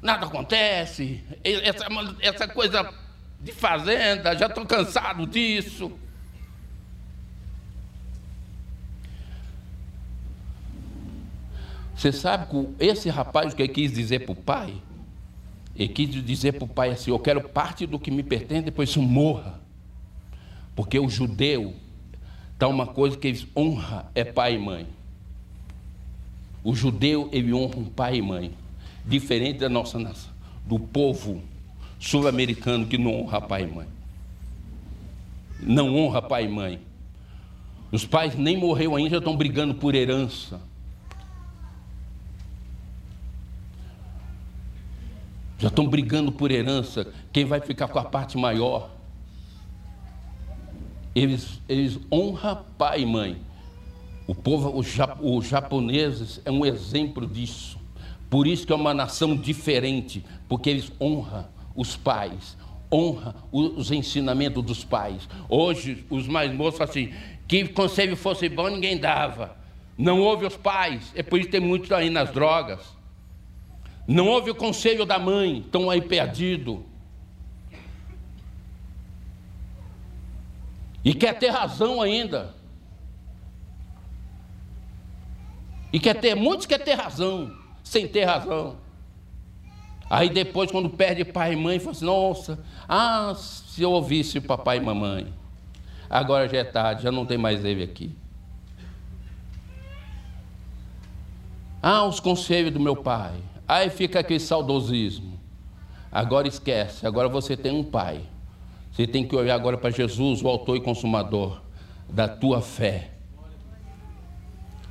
nada 0.01 0.25
acontece. 0.25 1.23
Essa, 1.41 1.85
essa 2.21 2.47
coisa 2.49 3.00
de 3.41 3.51
fazenda, 3.51 4.37
já 4.37 4.45
estou 4.45 4.65
cansado 4.65 5.25
disso. 5.25 5.91
Você 11.95 12.11
sabe 12.11 12.47
que 12.47 12.85
esse 12.85 13.09
rapaz 13.09 13.53
o 13.53 13.55
que 13.55 13.67
quis 13.67 13.91
dizer 13.91 14.19
para 14.21 14.31
o 14.31 14.35
pai? 14.35 14.73
Ele 15.75 15.87
quis 15.87 16.09
dizer 16.23 16.53
para 16.53 16.65
o 16.65 16.67
pai 16.67 16.89
assim: 16.91 17.11
Eu 17.11 17.19
quero 17.19 17.47
parte 17.49 17.85
do 17.85 17.99
que 17.99 18.11
me 18.11 18.23
pertence, 18.23 18.63
depois 18.63 18.89
isso 18.89 19.01
morra. 19.01 19.59
Porque 20.75 20.99
o 20.99 21.09
judeu 21.09 21.75
está 22.53 22.67
uma 22.67 22.87
coisa 22.87 23.17
que 23.17 23.27
eles 23.27 23.47
honra 23.55 24.09
é 24.15 24.23
pai 24.23 24.55
e 24.55 24.59
mãe. 24.59 24.87
O 26.63 26.75
judeu 26.75 27.29
ele 27.31 27.53
honra 27.53 27.77
um 27.77 27.85
pai 27.85 28.17
e 28.17 28.21
mãe, 28.21 28.53
diferente 29.05 29.59
da 29.59 29.69
nossa 29.69 29.97
nação, 29.97 30.31
do 30.65 30.79
povo 30.79 31.41
sul-americano 32.01 32.87
que 32.87 32.97
não 32.97 33.21
honra 33.21 33.39
pai 33.39 33.63
e 33.63 33.67
mãe. 33.67 33.87
Não 35.61 35.95
honra 35.95 36.21
pai 36.21 36.45
e 36.45 36.47
mãe. 36.47 36.81
Os 37.91 38.05
pais 38.05 38.35
nem 38.35 38.57
morreu 38.57 38.95
ainda, 38.95 39.11
já 39.11 39.17
estão 39.19 39.37
brigando 39.37 39.75
por 39.75 39.93
herança. 39.93 40.59
Já 45.59 45.67
estão 45.67 45.87
brigando 45.87 46.31
por 46.31 46.49
herança. 46.49 47.13
Quem 47.31 47.45
vai 47.45 47.61
ficar 47.61 47.87
com 47.87 47.99
a 47.99 48.03
parte 48.03 48.35
maior? 48.35 48.89
Eles, 51.13 51.61
eles 51.69 51.99
honram 52.11 52.65
pai 52.79 53.01
e 53.01 53.05
mãe. 53.05 53.37
O 54.25 54.33
povo, 54.33 54.75
os, 54.75 54.87
os 55.21 55.47
japoneses, 55.47 56.41
é 56.45 56.51
um 56.51 56.65
exemplo 56.65 57.27
disso. 57.27 57.77
Por 58.27 58.47
isso 58.47 58.65
que 58.65 58.73
é 58.73 58.75
uma 58.75 58.93
nação 58.93 59.37
diferente, 59.37 60.25
porque 60.47 60.69
eles 60.69 60.91
honram 60.99 61.45
os 61.75 61.95
pais, 61.95 62.57
honra 62.91 63.35
os 63.51 63.91
ensinamentos 63.91 64.63
dos 64.63 64.83
pais. 64.83 65.27
Hoje, 65.47 66.05
os 66.09 66.27
mais 66.27 66.53
moços 66.53 66.77
falam 66.77 66.91
assim: 66.91 67.13
que 67.47 67.67
conselho 67.69 68.15
fosse 68.15 68.49
bom, 68.49 68.69
ninguém 68.69 68.97
dava. 68.97 69.55
Não 69.97 70.21
ouve 70.21 70.45
os 70.45 70.57
pais, 70.57 71.11
é 71.15 71.21
por 71.21 71.39
isso 71.39 71.47
que 71.47 71.51
tem 71.51 71.61
muitos 71.61 71.91
aí 71.91 72.09
nas 72.09 72.31
drogas. 72.31 72.79
Não 74.07 74.27
ouve 74.27 74.49
o 74.49 74.55
conselho 74.55 75.05
da 75.05 75.19
mãe, 75.19 75.59
estão 75.59 75.89
aí 75.89 76.01
perdidos. 76.01 76.79
E 81.03 81.13
quer 81.13 81.37
ter 81.37 81.49
razão 81.49 82.01
ainda. 82.01 82.53
E 85.93 85.99
quer 85.99 86.15
ter, 86.15 86.35
muitos 86.35 86.65
quer 86.65 86.79
ter 86.79 86.93
razão, 86.93 87.55
sem 87.83 88.07
ter 88.07 88.23
razão. 88.23 88.77
Aí 90.13 90.29
depois, 90.29 90.69
quando 90.69 90.89
perde 90.89 91.23
pai 91.23 91.53
e 91.53 91.55
mãe, 91.55 91.79
fala 91.79 91.91
assim, 91.91 92.03
nossa, 92.03 92.59
ah, 92.85 93.33
se 93.33 93.81
eu 93.81 93.91
ouvisse 93.91 94.41
papai 94.41 94.75
e 94.75 94.81
mamãe. 94.81 95.33
Agora 96.09 96.49
já 96.49 96.57
é 96.57 96.63
tarde, 96.65 97.03
já 97.03 97.11
não 97.13 97.25
tem 97.25 97.37
mais 97.37 97.63
ele 97.63 97.81
aqui. 97.81 98.13
Ah, 101.81 102.03
os 102.03 102.19
conselhos 102.19 102.73
do 102.73 102.79
meu 102.81 102.93
pai. 102.93 103.35
Aí 103.65 103.89
fica 103.89 104.19
aquele 104.19 104.41
saudosismo. 104.41 105.39
Agora 106.11 106.45
esquece, 106.45 107.07
agora 107.07 107.29
você 107.29 107.55
tem 107.55 107.71
um 107.71 107.81
pai. 107.81 108.19
Você 108.91 109.07
tem 109.07 109.25
que 109.25 109.33
olhar 109.33 109.55
agora 109.55 109.77
para 109.77 109.91
Jesus, 109.91 110.43
o 110.43 110.47
autor 110.49 110.75
e 110.75 110.81
consumador 110.81 111.61
da 112.09 112.27
tua 112.27 112.59
fé. 112.59 113.11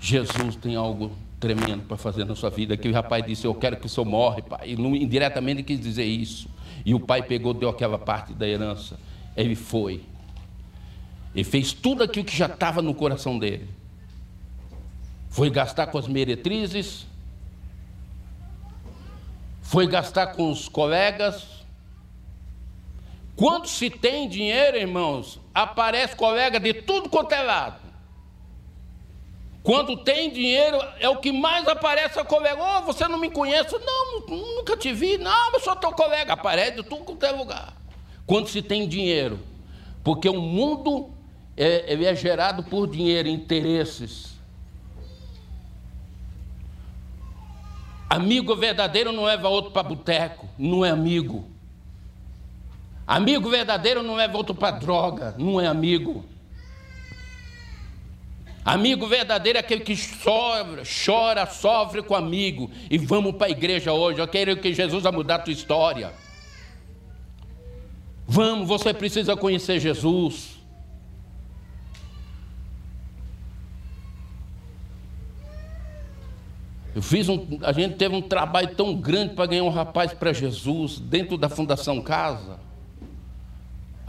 Jesus 0.00 0.56
tem 0.56 0.76
algo 0.76 1.12
tremendo 1.40 1.84
para 1.88 1.96
fazer 1.96 2.24
na 2.24 2.36
sua 2.36 2.50
vida. 2.50 2.76
Que 2.76 2.88
o 2.88 2.92
rapaz 2.92 3.24
disse: 3.24 3.46
Eu 3.46 3.54
quero 3.54 3.78
que 3.78 3.86
o 3.86 3.88
senhor 3.88 4.04
morre, 4.04 4.42
pai. 4.42 4.68
E 4.68 4.74
indiretamente 4.74 5.62
quis 5.62 5.80
dizer 5.80 6.04
isso. 6.04 6.48
E 6.84 6.94
o 6.94 7.00
pai 7.00 7.22
pegou, 7.22 7.54
deu 7.54 7.70
aquela 7.70 7.98
parte 7.98 8.34
da 8.34 8.46
herança. 8.46 8.98
Ele 9.36 9.56
foi. 9.56 10.02
Ele 11.34 11.44
fez 11.44 11.72
tudo 11.72 12.04
aquilo 12.04 12.24
que 12.24 12.36
já 12.36 12.46
estava 12.46 12.82
no 12.82 12.94
coração 12.94 13.38
dele. 13.38 13.68
Foi 15.30 15.48
gastar 15.48 15.86
com 15.86 15.98
as 15.98 16.06
meretrizes. 16.06 17.06
Foi 19.62 19.86
gastar 19.86 20.28
com 20.28 20.50
os 20.50 20.68
colegas. 20.68 21.46
Quando 23.36 23.66
se 23.68 23.88
tem 23.88 24.28
dinheiro, 24.28 24.76
irmãos, 24.76 25.40
aparece 25.54 26.14
colega 26.14 26.60
de 26.60 26.74
tudo 26.74 27.08
quanto 27.08 27.32
é 27.32 27.42
lado. 27.42 27.79
Quando 29.62 29.96
tem 29.98 30.30
dinheiro, 30.30 30.78
é 30.98 31.08
o 31.08 31.18
que 31.18 31.30
mais 31.30 31.68
aparece 31.68 32.18
a 32.18 32.24
colega. 32.24 32.60
Oh, 32.62 32.80
você 32.82 33.06
não 33.06 33.18
me 33.18 33.30
conhece? 33.30 33.76
Não, 33.78 34.20
nunca 34.26 34.76
te 34.76 34.92
vi. 34.92 35.18
Não, 35.18 35.52
eu 35.52 35.60
sou 35.60 35.76
teu 35.76 35.92
colega. 35.92 36.32
Aparece 36.32 36.76
de 36.76 36.82
tudo 36.82 37.04
quanto 37.04 37.26
é 37.26 37.30
lugar. 37.30 37.74
Quando 38.26 38.48
se 38.48 38.62
tem 38.62 38.88
dinheiro. 38.88 39.38
Porque 40.02 40.28
o 40.28 40.40
mundo 40.40 41.10
é, 41.56 41.92
é 41.92 42.14
gerado 42.14 42.62
por 42.62 42.86
dinheiro, 42.86 43.28
interesses. 43.28 44.30
Amigo 48.08 48.56
verdadeiro 48.56 49.12
não 49.12 49.24
leva 49.24 49.48
outro 49.48 49.70
para 49.70 49.82
boteco, 49.82 50.48
não 50.58 50.84
é 50.84 50.90
amigo. 50.90 51.48
Amigo 53.06 53.48
verdadeiro 53.50 54.02
não 54.02 54.14
leva 54.14 54.36
outro 54.36 54.54
para 54.54 54.76
droga, 54.78 55.34
não 55.38 55.60
é 55.60 55.66
amigo. 55.66 56.24
Amigo 58.64 59.06
verdadeiro 59.06 59.56
é 59.56 59.60
aquele 59.60 59.80
que 59.80 59.96
chora, 60.22 60.82
chora, 60.84 61.46
sofre 61.46 62.02
com 62.02 62.14
amigo. 62.14 62.70
E 62.90 62.98
vamos 62.98 63.34
para 63.36 63.46
a 63.46 63.50
igreja 63.50 63.92
hoje. 63.92 64.20
Eu 64.20 64.28
quero 64.28 64.56
que 64.56 64.74
Jesus 64.74 65.02
vai 65.02 65.12
mudar 65.12 65.36
a 65.36 65.38
tua 65.38 65.52
história. 65.52 66.12
Vamos, 68.26 68.68
você 68.68 68.92
precisa 68.92 69.34
conhecer 69.34 69.80
Jesus. 69.80 70.60
Eu 76.94 77.02
fiz 77.02 77.28
um, 77.28 77.58
a 77.62 77.72
gente 77.72 77.96
teve 77.96 78.14
um 78.14 78.22
trabalho 78.22 78.74
tão 78.74 78.94
grande 78.94 79.34
para 79.34 79.46
ganhar 79.46 79.62
um 79.62 79.70
rapaz 79.70 80.12
para 80.12 80.32
Jesus 80.32 80.98
dentro 80.98 81.38
da 81.38 81.48
Fundação 81.48 82.02
Casa. 82.02 82.58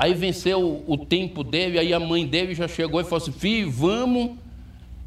Aí 0.01 0.15
venceu 0.15 0.83
o 0.87 0.97
tempo 0.97 1.43
dele, 1.43 1.77
aí 1.77 1.93
a 1.93 1.99
mãe 1.99 2.25
dele 2.25 2.55
já 2.55 2.67
chegou 2.67 2.99
e 2.99 3.03
falou 3.03 3.17
assim: 3.17 3.31
Filho, 3.31 3.69
vamos, 3.69 4.35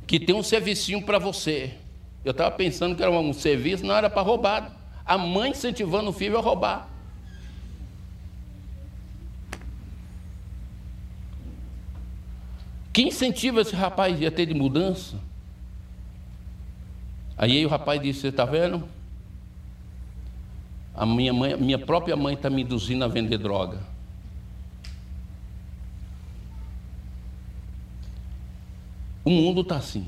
que 0.07 0.21
tem 0.21 0.33
um 0.33 0.43
servicinho 0.43 1.03
para 1.03 1.19
você. 1.19 1.75
Eu 2.25 2.31
estava 2.31 2.53
pensando 2.53 2.95
que 2.95 3.03
era 3.03 3.11
um 3.11 3.33
serviço, 3.33 3.85
não 3.85 3.93
era 3.93 4.09
para 4.09 4.23
roubar. 4.23 4.71
A 5.05 5.19
mãe 5.19 5.51
incentivando 5.51 6.11
o 6.11 6.13
filho 6.13 6.39
a 6.39 6.41
roubar. 6.41 6.89
Que 12.93 13.03
incentiva 13.03 13.63
esse 13.63 13.75
rapaz 13.75 14.25
a 14.25 14.31
ter 14.31 14.47
de 14.47 14.55
mudança? 14.55 15.17
Aí 17.37 17.67
o 17.67 17.69
rapaz 17.69 18.01
disse: 18.01 18.21
Você 18.21 18.29
está 18.29 18.45
vendo? 18.45 18.89
A 20.95 21.05
minha, 21.05 21.33
mãe, 21.33 21.57
minha 21.57 21.81
própria 21.81 22.15
mãe 22.15 22.35
está 22.35 22.49
me 22.49 22.63
induzindo 22.63 23.05
a 23.05 23.09
vender 23.09 23.39
droga. 23.39 23.93
O 29.25 29.31
mundo 29.31 29.63
está 29.63 29.77
assim. 29.77 30.07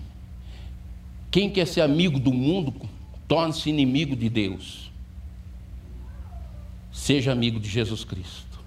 Quem 1.30 1.50
quer 1.50 1.66
ser 1.66 1.80
amigo 1.80 2.18
do 2.18 2.32
mundo, 2.32 2.74
torna-se 3.26 3.70
inimigo 3.70 4.14
de 4.14 4.28
Deus. 4.28 4.90
Seja 6.92 7.32
amigo 7.32 7.58
de 7.58 7.68
Jesus 7.68 8.04
Cristo. 8.04 8.58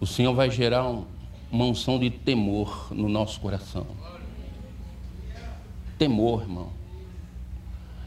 O 0.00 0.06
Senhor 0.06 0.34
vai 0.34 0.50
gerar 0.50 0.88
uma 1.52 1.64
unção 1.64 1.98
de 1.98 2.10
temor 2.10 2.88
no 2.90 3.08
nosso 3.08 3.38
coração. 3.40 3.86
Temor, 5.98 6.42
irmão. 6.42 6.79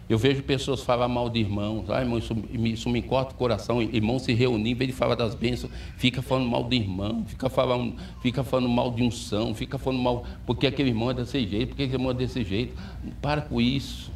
Eu 0.09 0.17
vejo 0.17 0.43
pessoas 0.43 0.81
falar 0.81 1.07
mal 1.07 1.29
de 1.29 1.39
irmãos. 1.39 1.89
Ah, 1.89 2.01
irmão, 2.01 2.19
isso, 2.19 2.35
isso 2.51 2.89
me 2.89 3.01
corta 3.01 3.33
o 3.33 3.37
coração. 3.37 3.81
Irmão 3.81 4.19
se 4.19 4.33
reunir, 4.33 4.71
em 4.71 4.75
vez 4.75 4.91
de 4.91 4.95
falar 4.95 5.15
das 5.15 5.33
bênçãos, 5.33 5.71
fica 5.97 6.21
falando 6.21 6.49
mal 6.49 6.65
de 6.65 6.75
irmão, 6.75 7.23
fica 7.25 7.49
falando, 7.49 7.95
fica 8.21 8.43
falando 8.43 8.69
mal 8.69 8.91
de 8.91 9.01
unção, 9.01 9.55
fica 9.55 9.77
falando 9.77 10.01
mal, 10.01 10.25
porque 10.45 10.67
aquele 10.67 10.89
irmão 10.89 11.11
é 11.11 11.13
desse 11.13 11.47
jeito, 11.47 11.69
porque 11.69 11.83
aquele 11.83 11.95
irmão 11.95 12.11
é 12.11 12.13
desse 12.13 12.43
jeito. 12.43 12.75
Para 13.21 13.41
com 13.41 13.61
isso. 13.61 14.11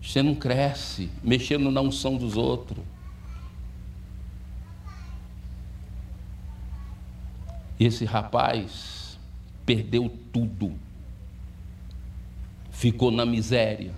Você 0.00 0.22
não 0.22 0.34
cresce 0.34 1.10
mexendo 1.24 1.70
na 1.70 1.80
unção 1.80 2.16
dos 2.16 2.36
outros. 2.36 2.82
Esse 7.80 8.04
rapaz 8.04 9.18
perdeu 9.66 10.10
tudo. 10.32 10.72
Ficou 12.70 13.10
na 13.10 13.26
miséria, 13.26 13.92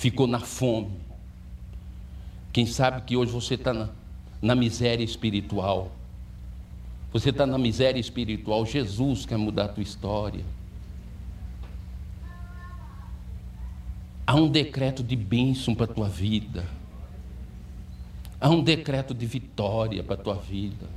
ficou 0.00 0.26
na 0.26 0.40
fome. 0.40 0.92
Quem 2.54 2.64
sabe 2.64 3.02
que 3.02 3.18
hoje 3.18 3.30
você 3.30 3.52
está 3.52 3.74
na, 3.74 3.90
na 4.40 4.54
miséria 4.54 5.04
espiritual. 5.04 5.92
Você 7.12 7.28
está 7.28 7.44
na 7.44 7.58
miséria 7.58 8.00
espiritual. 8.00 8.64
Jesus 8.64 9.26
quer 9.26 9.36
mudar 9.36 9.66
a 9.66 9.68
tua 9.68 9.82
história. 9.82 10.42
Há 14.26 14.34
um 14.36 14.48
decreto 14.48 15.02
de 15.02 15.14
bênção 15.14 15.74
para 15.74 15.84
a 15.84 15.94
tua 15.94 16.08
vida. 16.08 16.64
Há 18.40 18.48
um 18.48 18.62
decreto 18.62 19.12
de 19.12 19.26
vitória 19.26 20.02
para 20.02 20.14
a 20.14 20.18
tua 20.18 20.36
vida. 20.36 20.88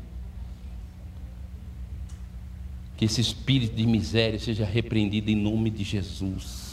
Que 2.95 3.03
esse 3.03 3.19
espírito 3.19 3.75
de 3.75 3.85
miséria 3.85 4.39
seja 4.39 4.63
repreendido 4.63 5.29
em 5.29 5.35
nome 5.35 5.69
de 5.69 5.83
Jesus. 5.83 6.72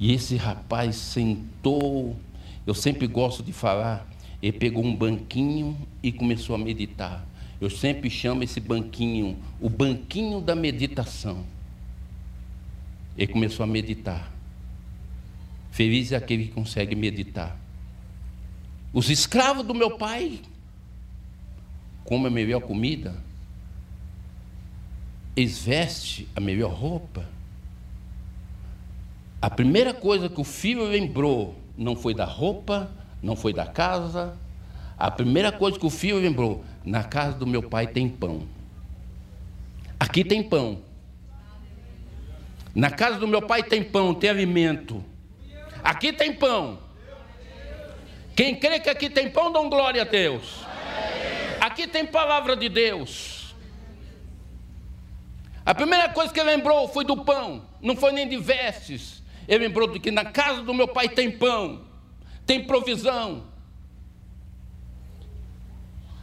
E 0.00 0.12
esse 0.12 0.36
rapaz 0.36 0.96
sentou, 0.96 2.16
eu 2.66 2.74
sempre 2.74 3.06
gosto 3.06 3.42
de 3.42 3.52
falar, 3.52 4.08
ele 4.40 4.56
pegou 4.56 4.84
um 4.84 4.94
banquinho 4.94 5.76
e 6.02 6.12
começou 6.12 6.54
a 6.54 6.58
meditar. 6.58 7.26
Eu 7.60 7.68
sempre 7.68 8.08
chamo 8.08 8.44
esse 8.44 8.60
banquinho 8.60 9.36
o 9.60 9.68
banquinho 9.68 10.40
da 10.40 10.54
meditação. 10.54 11.44
Ele 13.16 13.32
começou 13.32 13.64
a 13.64 13.66
meditar. 13.66 14.32
Feliz 15.72 16.12
é 16.12 16.16
aquele 16.16 16.46
que 16.46 16.52
consegue 16.52 16.94
meditar. 16.94 17.58
Os 18.92 19.10
escravos 19.10 19.66
do 19.66 19.74
meu 19.74 19.98
pai 19.98 20.40
comem 22.04 22.28
a 22.28 22.30
melhor 22.30 22.60
comida, 22.60 23.14
eles 25.36 25.58
vestem 25.58 26.26
a 26.34 26.40
melhor 26.40 26.72
roupa. 26.72 27.37
A 29.40 29.48
primeira 29.48 29.94
coisa 29.94 30.28
que 30.28 30.40
o 30.40 30.44
filho 30.44 30.84
lembrou 30.84 31.54
não 31.76 31.94
foi 31.94 32.12
da 32.12 32.24
roupa, 32.24 32.90
não 33.22 33.36
foi 33.36 33.52
da 33.52 33.66
casa. 33.66 34.36
A 34.98 35.10
primeira 35.10 35.52
coisa 35.52 35.78
que 35.78 35.86
o 35.86 35.90
filho 35.90 36.18
lembrou: 36.18 36.64
na 36.84 37.04
casa 37.04 37.38
do 37.38 37.46
meu 37.46 37.62
pai 37.62 37.86
tem 37.86 38.08
pão. 38.08 38.42
Aqui 39.98 40.24
tem 40.24 40.42
pão. 40.42 40.82
Na 42.74 42.90
casa 42.90 43.18
do 43.18 43.26
meu 43.26 43.42
pai 43.42 43.62
tem 43.62 43.82
pão, 43.82 44.12
tem 44.12 44.30
alimento. 44.30 45.04
Aqui 45.82 46.12
tem 46.12 46.32
pão. 46.32 46.78
Quem 48.34 48.54
crê 48.54 48.78
que 48.78 48.90
aqui 48.90 49.10
tem 49.10 49.30
pão, 49.30 49.50
dá 49.52 49.60
glória 49.62 50.02
a 50.02 50.04
Deus. 50.04 50.64
Aqui 51.60 51.86
tem 51.86 52.06
palavra 52.06 52.56
de 52.56 52.68
Deus. 52.68 53.54
A 55.66 55.74
primeira 55.74 56.08
coisa 56.08 56.32
que 56.32 56.40
ele 56.40 56.50
lembrou 56.50 56.88
foi 56.88 57.04
do 57.04 57.24
pão, 57.24 57.64
não 57.82 57.96
foi 57.96 58.12
nem 58.12 58.28
de 58.28 58.36
vestes. 58.36 59.17
Ele 59.48 59.66
lembrou 59.66 59.88
de 59.88 59.98
que 59.98 60.10
na 60.10 60.26
casa 60.26 60.62
do 60.62 60.74
meu 60.74 60.86
pai 60.86 61.08
tem 61.08 61.30
pão, 61.30 61.80
tem 62.44 62.66
provisão. 62.66 63.44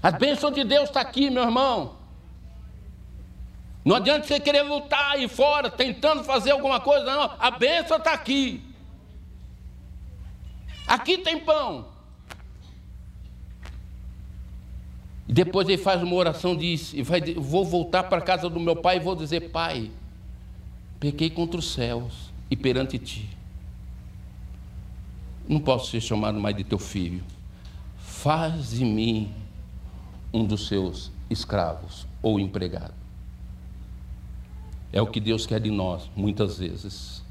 A 0.02 0.12
bênção 0.12 0.52
de 0.52 0.64
Deus 0.64 0.90
está 0.90 1.02
aqui, 1.02 1.32
meu 1.32 1.42
irmão. 1.42 1.98
Não 3.84 3.96
adianta 3.96 4.28
você 4.28 4.40
querer 4.40 4.62
lutar 4.62 5.14
aí 5.14 5.28
fora, 5.28 5.72
tentando 5.72 6.24
fazer 6.24 6.52
alguma 6.52 6.80
coisa, 6.80 7.04
não. 7.04 7.32
A 7.40 7.50
bênção 7.50 7.98
está 7.98 8.14
aqui. 8.14 8.64
Aqui 10.86 11.18
tem 11.18 11.40
pão. 11.40 11.88
E 15.28 15.34
depois 15.34 15.68
ele 15.68 15.82
faz 15.82 16.04
uma 16.04 16.16
oração 16.16 16.54
e 16.54 16.58
diz: 16.58 16.94
vai, 17.04 17.22
Vou 17.34 17.66
voltar 17.66 18.04
para 18.04 18.20
a 18.20 18.22
casa 18.22 18.48
do 18.48 18.60
meu 18.60 18.76
pai 18.76 18.98
e 18.98 19.00
vou 19.00 19.16
dizer: 19.16 19.50
Pai, 19.50 19.90
pequei 21.00 21.32
contra 21.32 21.60
os 21.60 21.74
céus 21.74 22.25
e 22.50 22.56
perante 22.56 22.98
ti. 22.98 23.30
Não 25.48 25.60
posso 25.60 25.92
ser 25.92 26.02
chamado 26.02 26.40
mais 26.40 26.56
de 26.56 26.64
teu 26.64 26.80
filho. 26.80 27.24
Faz 27.98 28.72
de 28.72 28.84
mim 28.84 29.32
um 30.34 30.44
dos 30.44 30.68
seus 30.68 31.12
escravos 31.30 32.08
ou 32.22 32.40
empregado. 32.40 32.94
É 34.92 35.02
o 35.02 35.08
que 35.08 35.20
Deus 35.20 35.46
quer 35.46 35.60
de 35.60 35.70
nós, 35.70 36.10
muitas 36.16 36.58
vezes. 36.58 37.22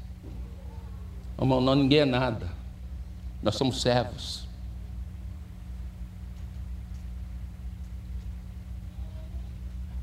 Irmão, 1.39 1.59
não, 1.59 1.75
ninguém 1.75 1.99
é 1.99 2.05
nada. 2.05 2.49
Nós 3.41 3.55
somos 3.55 3.81
servos. 3.81 4.45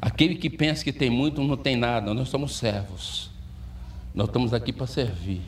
Aquele 0.01 0.35
que 0.35 0.51
pensa 0.51 0.83
que 0.85 0.93
tem 0.93 1.09
muito 1.09 1.43
não 1.43 1.57
tem 1.57 1.77
nada, 1.77 2.13
nós 2.13 2.29
somos 2.29 2.57
servos. 2.57 3.32
Nós 4.15 4.29
estamos 4.29 4.53
aqui 4.53 4.73
para 4.73 4.87
servir. 4.87 5.43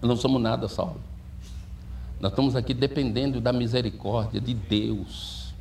Não 0.00 0.16
somos 0.16 0.40
nada, 0.40 0.66
Saulo. 0.68 1.00
Nós 2.18 2.32
estamos 2.32 2.56
aqui 2.56 2.72
dependendo 2.72 3.40
da 3.40 3.52
misericórdia 3.52 4.40
de 4.40 4.54
Deus. 4.54 5.54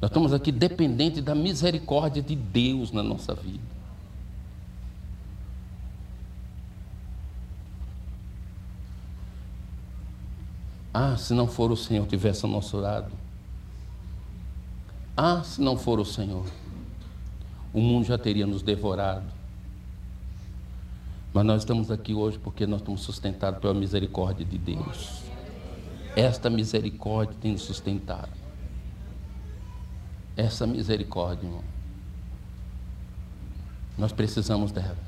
Nós 0.00 0.10
estamos 0.10 0.32
aqui 0.32 0.50
dependentes 0.50 1.22
da 1.22 1.34
misericórdia 1.34 2.22
de 2.22 2.34
Deus 2.34 2.90
na 2.90 3.02
nossa 3.02 3.34
vida. 3.34 3.76
Ah, 10.92 11.16
se 11.16 11.34
não 11.34 11.46
for 11.46 11.70
o 11.70 11.76
Senhor 11.76 12.06
tivesse 12.06 12.44
ao 12.44 12.50
nosso 12.50 12.76
lado. 12.78 13.12
Ah, 15.16 15.42
se 15.42 15.62
não 15.62 15.78
for 15.78 15.98
o 15.98 16.04
Senhor, 16.04 16.44
o 17.72 17.80
mundo 17.80 18.04
já 18.04 18.18
teria 18.18 18.46
nos 18.46 18.60
devorado. 18.60 19.24
Mas 21.32 21.44
nós 21.44 21.62
estamos 21.62 21.90
aqui 21.90 22.12
hoje 22.12 22.38
porque 22.38 22.66
nós 22.66 22.80
estamos 22.80 23.00
sustentados 23.00 23.60
pela 23.60 23.72
misericórdia 23.72 24.44
de 24.44 24.58
Deus. 24.58 25.22
Esta 26.14 26.50
misericórdia 26.50 27.34
tem 27.40 27.52
nos 27.52 27.62
sustentado. 27.62 28.30
Essa 30.36 30.66
misericórdia, 30.66 31.46
irmão. 31.46 31.64
Nós 33.96 34.12
precisamos 34.12 34.70
dela. 34.70 34.98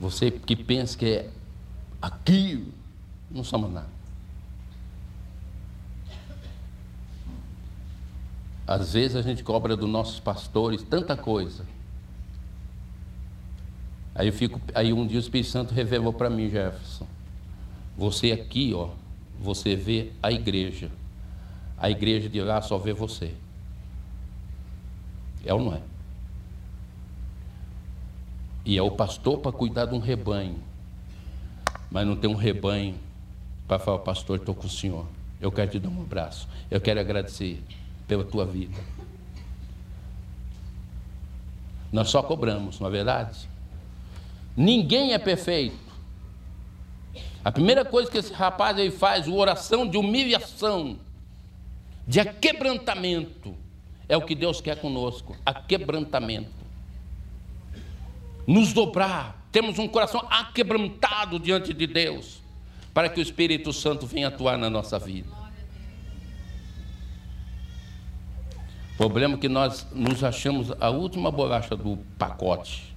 Você 0.00 0.30
que 0.30 0.56
pensa 0.56 0.96
que 0.96 1.06
é 1.06 1.30
aquilo, 2.00 2.72
não 3.30 3.44
somos 3.44 3.70
nada. 3.70 3.97
Às 8.68 8.92
vezes 8.92 9.16
a 9.16 9.22
gente 9.22 9.42
cobra 9.42 9.74
dos 9.74 9.88
nossos 9.88 10.20
pastores 10.20 10.82
tanta 10.82 11.16
coisa. 11.16 11.64
Aí 14.14 14.26
eu 14.28 14.32
fico, 14.32 14.60
aí 14.74 14.92
um 14.92 15.06
dia 15.06 15.16
o 15.16 15.20
Espírito 15.20 15.48
Santo 15.48 15.72
revelou 15.72 16.12
para 16.12 16.28
mim, 16.28 16.50
Jefferson. 16.50 17.06
Você 17.96 18.30
aqui, 18.30 18.74
ó, 18.74 18.90
você 19.40 19.74
vê 19.74 20.12
a 20.22 20.30
igreja. 20.30 20.90
A 21.78 21.88
igreja 21.88 22.28
de 22.28 22.42
lá 22.42 22.60
só 22.60 22.76
vê 22.76 22.92
você. 22.92 23.34
É 25.46 25.54
ou 25.54 25.64
não 25.64 25.72
é? 25.72 25.80
E 28.66 28.76
é 28.76 28.82
o 28.82 28.90
pastor 28.90 29.38
para 29.38 29.50
cuidar 29.50 29.86
de 29.86 29.94
um 29.94 29.98
rebanho. 29.98 30.58
Mas 31.90 32.06
não 32.06 32.16
tem 32.16 32.28
um 32.28 32.36
rebanho 32.36 32.96
para 33.66 33.78
falar, 33.78 34.00
pastor, 34.00 34.40
estou 34.40 34.54
com 34.54 34.66
o 34.66 34.70
senhor. 34.70 35.06
Eu 35.40 35.50
quero 35.50 35.70
te 35.70 35.78
dar 35.78 35.88
um 35.88 36.02
abraço. 36.02 36.46
Eu 36.70 36.82
quero 36.82 37.00
agradecer 37.00 37.62
pela 38.08 38.24
tua 38.24 38.46
vida. 38.46 38.76
Nós 41.92 42.08
só 42.08 42.22
cobramos, 42.22 42.80
não 42.80 42.88
é 42.88 42.90
verdade? 42.90 43.48
Ninguém 44.56 45.12
é 45.12 45.18
perfeito. 45.18 45.78
A 47.44 47.52
primeira 47.52 47.84
coisa 47.84 48.10
que 48.10 48.18
esse 48.18 48.32
rapaz 48.32 48.76
aí 48.76 48.90
faz, 48.90 49.28
uma 49.28 49.36
oração 49.36 49.86
de 49.86 49.96
humilhação, 49.96 50.98
de 52.06 52.18
aquebrantamento, 52.18 53.54
é 54.08 54.16
o 54.16 54.22
que 54.22 54.34
Deus 54.34 54.60
quer 54.60 54.80
conosco, 54.80 55.36
aquebrantamento. 55.46 56.50
Nos 58.46 58.72
dobrar, 58.72 59.46
temos 59.52 59.78
um 59.78 59.86
coração 59.86 60.26
aquebrantado 60.30 61.38
diante 61.38 61.72
de 61.72 61.86
Deus 61.86 62.42
para 62.92 63.08
que 63.08 63.20
o 63.20 63.22
Espírito 63.22 63.72
Santo 63.72 64.06
venha 64.06 64.28
atuar 64.28 64.58
na 64.58 64.68
nossa 64.68 64.98
vida. 64.98 65.37
Problema 68.98 69.36
é 69.36 69.38
que 69.38 69.48
nós 69.48 69.86
nos 69.92 70.24
achamos 70.24 70.72
a 70.80 70.90
última 70.90 71.30
bolacha 71.30 71.76
do 71.76 71.96
pacote. 72.18 72.94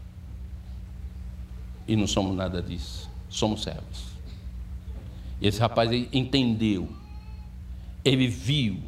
E 1.88 1.96
não 1.96 2.08
somos 2.08 2.36
nada 2.36 2.60
disso. 2.60 3.08
Somos 3.30 3.62
servos. 3.62 4.12
Esse 5.40 5.60
rapaz 5.60 5.92
entendeu. 6.12 6.90
Ele 8.04 8.28
viu 8.28 8.82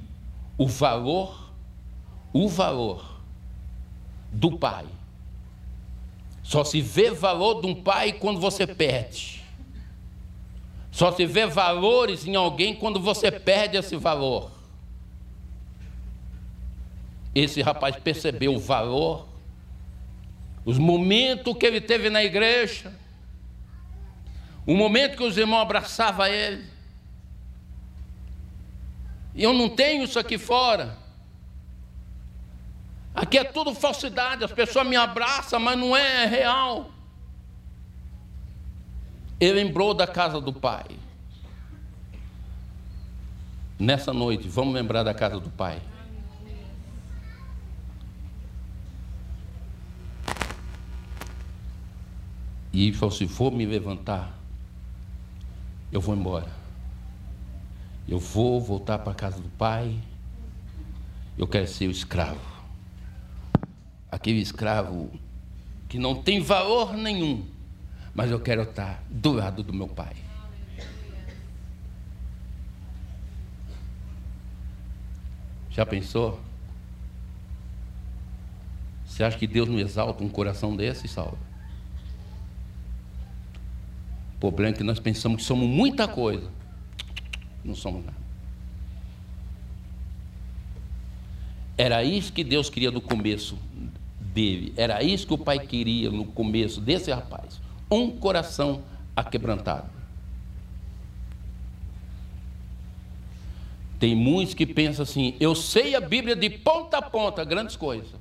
o 0.57 0.67
valor, 0.67 1.51
o 2.33 2.49
valor 2.49 3.05
do 4.31 4.57
pai. 4.57 4.87
Só 6.41 6.63
se 6.63 6.81
vê 6.81 7.11
valor 7.11 7.61
de 7.61 7.67
um 7.67 7.75
pai 7.75 8.13
quando 8.13 8.39
você 8.39 8.65
perde. 8.65 9.43
Só 10.91 11.11
se 11.11 11.27
vê 11.27 11.45
valores 11.45 12.25
em 12.25 12.35
alguém 12.35 12.75
quando 12.75 12.99
você 12.99 13.31
perde 13.31 13.77
esse 13.77 13.95
valor. 13.95 14.52
Esse 17.33 17.61
rapaz 17.61 17.95
percebeu 17.95 18.55
o 18.55 18.59
valor, 18.59 19.27
os 20.63 20.77
momentos 20.77 21.57
que 21.57 21.65
ele 21.65 21.81
teve 21.81 22.09
na 22.09 22.23
igreja, 22.23 22.93
o 24.65 24.75
momento 24.75 25.17
que 25.17 25.23
os 25.23 25.37
irmãos 25.37 25.61
abraçavam 25.61 26.27
ele. 26.27 26.65
E 29.35 29.43
eu 29.43 29.53
não 29.53 29.67
tenho 29.67 30.03
isso 30.03 30.19
aqui 30.19 30.37
fora. 30.37 30.97
Aqui 33.15 33.37
é 33.37 33.43
tudo 33.43 33.73
falsidade, 33.73 34.43
as 34.43 34.51
pessoas 34.51 34.87
me 34.87 34.95
abraçam, 34.95 35.59
mas 35.59 35.77
não 35.77 35.95
é 35.95 36.25
real. 36.25 36.91
Ele 39.39 39.63
lembrou 39.63 39.93
da 39.93 40.07
casa 40.07 40.39
do 40.39 40.53
pai. 40.53 40.85
Nessa 43.77 44.13
noite, 44.13 44.47
vamos 44.47 44.73
lembrar 44.73 45.03
da 45.03 45.13
casa 45.13 45.39
do 45.39 45.49
pai. 45.49 45.81
E 52.73 52.91
falou: 52.91 53.11
se 53.11 53.27
for 53.27 53.51
me 53.51 53.65
levantar, 53.65 54.35
eu 55.91 56.01
vou 56.01 56.15
embora. 56.15 56.51
Eu 58.07 58.19
vou 58.19 58.59
voltar 58.59 58.97
para 58.99 59.11
a 59.11 59.15
casa 59.15 59.39
do 59.39 59.49
pai. 59.49 59.95
Eu 61.37 61.47
quero 61.47 61.67
ser 61.67 61.87
o 61.87 61.91
escravo. 61.91 62.41
Aquele 64.11 64.39
escravo 64.39 65.11
que 65.87 65.99
não 65.99 66.15
tem 66.15 66.41
valor 66.41 66.93
nenhum, 66.95 67.45
mas 68.13 68.31
eu 68.31 68.39
quero 68.39 68.63
estar 68.63 69.03
do 69.09 69.31
lado 69.31 69.61
do 69.61 69.71
meu 69.71 69.87
pai. 69.87 70.15
Já 75.69 75.85
pensou? 75.85 76.39
Você 79.05 79.23
acha 79.23 79.37
que 79.37 79.47
Deus 79.47 79.69
não 79.69 79.79
exalta 79.79 80.23
um 80.23 80.29
coração 80.29 80.75
desse, 80.75 81.07
Saulo? 81.07 81.37
O 84.43 84.51
problema 84.51 84.75
é 84.75 84.77
que 84.77 84.83
nós 84.83 84.99
pensamos 84.99 85.37
que 85.37 85.43
somos 85.47 85.65
muita 85.65 86.05
coisa. 86.05 86.51
Não 87.63 87.73
somos 87.73 88.03
nada. 88.03 88.17
Era 91.77 92.03
isso 92.03 92.33
que 92.33 92.43
Deus 92.43 92.69
queria 92.69 92.91
no 92.91 92.99
começo 92.99 93.57
dele. 94.19 94.73
Era 94.75 95.01
isso 95.01 95.25
que 95.25 95.33
o 95.33 95.37
pai 95.37 95.65
queria 95.65 96.11
no 96.11 96.25
começo 96.25 96.81
desse 96.81 97.09
rapaz. 97.09 97.61
Um 97.89 98.11
coração 98.11 98.83
aquebrantado. 99.15 99.89
Tem 103.97 104.13
muitos 104.13 104.53
que 104.53 104.65
pensam 104.65 105.03
assim: 105.03 105.37
eu 105.39 105.55
sei 105.55 105.95
a 105.95 106.01
Bíblia 106.01 106.35
de 106.35 106.49
ponta 106.49 106.97
a 106.97 107.01
ponta, 107.01 107.45
grandes 107.45 107.77
coisas. 107.77 108.11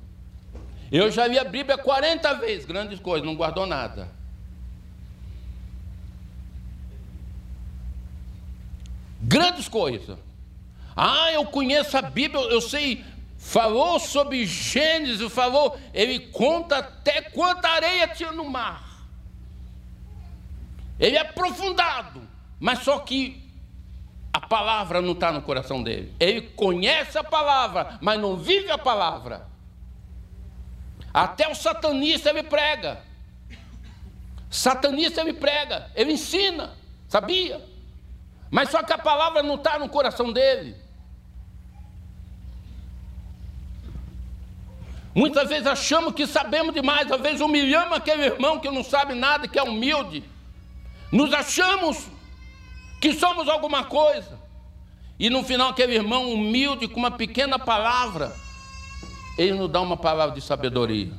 Eu 0.89 1.11
já 1.11 1.27
li 1.27 1.37
a 1.37 1.43
Bíblia 1.43 1.77
40 1.77 2.33
vezes, 2.35 2.65
grandes 2.65 3.01
coisas, 3.01 3.27
não 3.27 3.35
guardou 3.35 3.65
nada. 3.65 4.22
Grandes 9.43 9.67
coisas. 9.67 10.17
Ah, 10.95 11.31
eu 11.31 11.45
conheço 11.45 11.97
a 11.97 12.01
Bíblia, 12.01 12.41
eu 12.45 12.61
sei, 12.61 13.03
falou 13.37 13.99
sobre 13.99 14.45
Gênesis, 14.45 15.31
falou, 15.31 15.77
ele 15.93 16.19
conta 16.19 16.77
até 16.77 17.21
quanta 17.21 17.67
areia 17.67 18.07
tinha 18.07 18.31
no 18.31 18.49
mar. 18.49 18.83
Ele 20.99 21.17
é 21.17 21.21
aprofundado, 21.21 22.21
mas 22.59 22.79
só 22.79 22.99
que 22.99 23.41
a 24.31 24.39
palavra 24.39 25.01
não 25.01 25.13
está 25.13 25.31
no 25.31 25.41
coração 25.41 25.81
dele. 25.81 26.13
Ele 26.19 26.41
conhece 26.41 27.17
a 27.17 27.23
palavra, 27.23 27.97
mas 28.01 28.19
não 28.19 28.37
vive 28.37 28.71
a 28.71 28.77
palavra. 28.77 29.47
Até 31.13 31.47
o 31.47 31.55
satanista 31.55 32.29
ele 32.29 32.43
prega. 32.43 33.01
Satanista 34.49 35.21
ele 35.21 35.33
prega, 35.33 35.91
ele 35.95 36.13
ensina, 36.13 36.71
sabia? 37.07 37.72
Mas 38.53 38.69
só 38.69 38.83
que 38.83 38.93
a 38.93 38.99
palavra 38.99 39.41
não 39.41 39.55
está 39.55 39.79
no 39.79 39.89
coração 39.89 40.31
dele. 40.31 40.75
Muitas 45.15 45.49
vezes 45.49 45.65
achamos 45.65 46.13
que 46.13 46.27
sabemos 46.27 46.71
demais, 46.71 47.11
às 47.11 47.19
vezes 47.19 47.41
humilhamos 47.41 47.97
aquele 47.97 48.25
irmão 48.25 48.59
que 48.59 48.69
não 48.69 48.83
sabe 48.83 49.15
nada, 49.15 49.47
que 49.47 49.57
é 49.57 49.63
humilde. 49.63 50.23
Nos 51.11 51.33
achamos 51.33 52.05
que 53.01 53.15
somos 53.15 53.49
alguma 53.49 53.85
coisa. 53.85 54.39
E 55.17 55.31
no 55.31 55.43
final, 55.43 55.69
aquele 55.69 55.95
irmão 55.95 56.31
humilde, 56.31 56.87
com 56.87 56.99
uma 56.99 57.09
pequena 57.09 57.57
palavra, 57.57 58.35
ele 59.35 59.53
nos 59.53 59.71
dá 59.71 59.81
uma 59.81 59.97
palavra 59.97 60.35
de 60.35 60.41
sabedoria. 60.41 61.11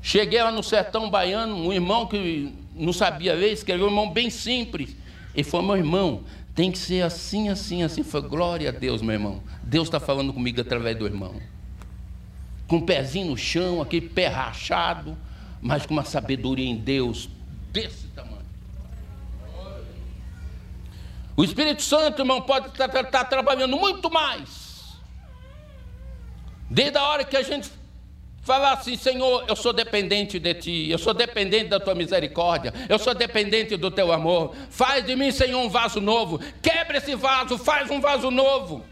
Cheguei 0.00 0.40
lá 0.40 0.52
no 0.52 0.62
sertão 0.62 1.10
baiano, 1.10 1.56
um 1.56 1.72
irmão 1.72 2.06
que 2.06 2.54
não 2.76 2.92
sabia 2.92 3.34
ler, 3.34 3.54
escreveu 3.54 3.86
um 3.86 3.90
irmão 3.90 4.08
bem 4.08 4.30
simples. 4.30 4.96
Ele 5.34 5.44
falou, 5.44 5.66
meu 5.66 5.76
irmão, 5.76 6.24
tem 6.54 6.72
que 6.72 6.78
ser 6.78 7.02
assim, 7.02 7.48
assim, 7.48 7.82
assim. 7.82 8.02
Foi 8.02 8.20
glória 8.20 8.68
a 8.68 8.72
Deus, 8.72 9.00
meu 9.00 9.12
irmão. 9.12 9.42
Deus 9.62 9.86
está 9.88 10.00
falando 10.00 10.32
comigo 10.32 10.60
através 10.60 10.96
do 10.96 11.06
irmão. 11.06 11.40
Com 12.66 12.76
o 12.76 12.78
um 12.78 12.86
pezinho 12.86 13.30
no 13.30 13.36
chão, 13.36 13.80
aquele 13.80 14.08
pé 14.08 14.26
rachado, 14.26 15.16
mas 15.62 15.86
com 15.86 15.94
uma 15.94 16.04
sabedoria 16.04 16.68
em 16.68 16.76
Deus 16.76 17.28
desse 17.72 18.08
tamanho. 18.08 18.38
O 21.36 21.44
Espírito 21.44 21.82
Santo, 21.82 22.22
irmão, 22.22 22.42
pode 22.42 22.68
estar, 22.68 22.86
estar, 22.86 23.02
estar 23.02 23.24
trabalhando 23.24 23.76
muito 23.76 24.10
mais. 24.10 24.98
Desde 26.68 26.98
a 26.98 27.04
hora 27.04 27.24
que 27.24 27.36
a 27.36 27.42
gente 27.42 27.70
Falar 28.48 28.72
assim, 28.72 28.96
Senhor, 28.96 29.44
eu 29.46 29.54
sou 29.54 29.74
dependente 29.74 30.38
de 30.38 30.54
Ti, 30.54 30.88
eu 30.90 30.96
sou 30.96 31.12
dependente 31.12 31.66
da 31.66 31.78
Tua 31.78 31.94
misericórdia, 31.94 32.72
eu 32.88 32.98
sou 32.98 33.12
dependente 33.12 33.76
do 33.76 33.90
Teu 33.90 34.10
amor. 34.10 34.56
Faz 34.70 35.04
de 35.04 35.14
mim, 35.14 35.30
Senhor, 35.30 35.60
um 35.60 35.68
vaso 35.68 36.00
novo. 36.00 36.38
Quebra 36.62 36.96
esse 36.96 37.14
vaso, 37.14 37.58
faz 37.58 37.90
um 37.90 38.00
vaso 38.00 38.30
novo. 38.30 38.82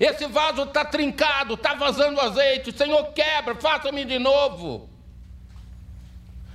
Esse 0.00 0.26
vaso 0.26 0.64
está 0.64 0.84
trincado, 0.84 1.54
está 1.54 1.74
vazando 1.74 2.20
azeite. 2.20 2.76
Senhor, 2.76 3.12
quebra, 3.12 3.54
faça-me 3.54 4.04
de 4.04 4.18
novo. 4.18 4.90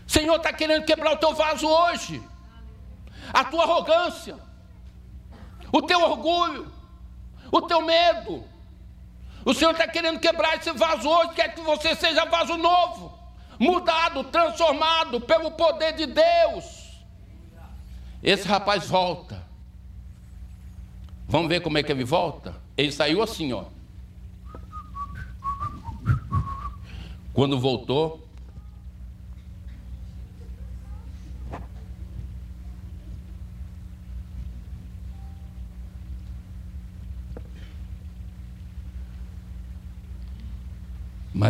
Senhor 0.06 0.36
está 0.36 0.52
querendo 0.52 0.84
quebrar 0.84 1.14
o 1.14 1.18
teu 1.20 1.34
vaso 1.34 1.66
hoje. 1.66 2.22
A 3.32 3.45
tua 3.45 3.64
arrogância, 3.64 4.36
o 5.72 5.82
teu 5.82 6.02
orgulho, 6.02 6.70
o 7.49 7.62
teu 7.62 7.82
medo, 7.82 8.43
o 9.46 9.54
Senhor 9.54 9.72
está 9.72 9.88
querendo 9.88 10.20
quebrar 10.20 10.56
esse 10.56 10.72
vaso 10.72 11.08
hoje, 11.10 11.34
quer 11.34 11.54
que 11.54 11.62
você 11.62 11.96
seja 11.96 12.26
vaso 12.26 12.58
novo, 12.58 13.18
mudado, 13.60 14.24
transformado 14.26 15.20
pelo 15.22 15.52
poder 15.52 15.94
de 15.94 16.06
Deus. 16.06 16.82
Esse 18.22 18.48
rapaz 18.48 18.88
volta. 18.88 19.42
Vamos 21.28 21.48
ver 21.48 21.62
como 21.62 21.78
é 21.78 21.84
que 21.84 21.92
ele 21.92 22.04
volta? 22.04 22.56
Ele 22.78 22.92
saiu 22.92 23.24
assim, 23.24 23.54
ó. 23.54 23.66
Quando 27.34 27.60
voltou, 27.60 28.28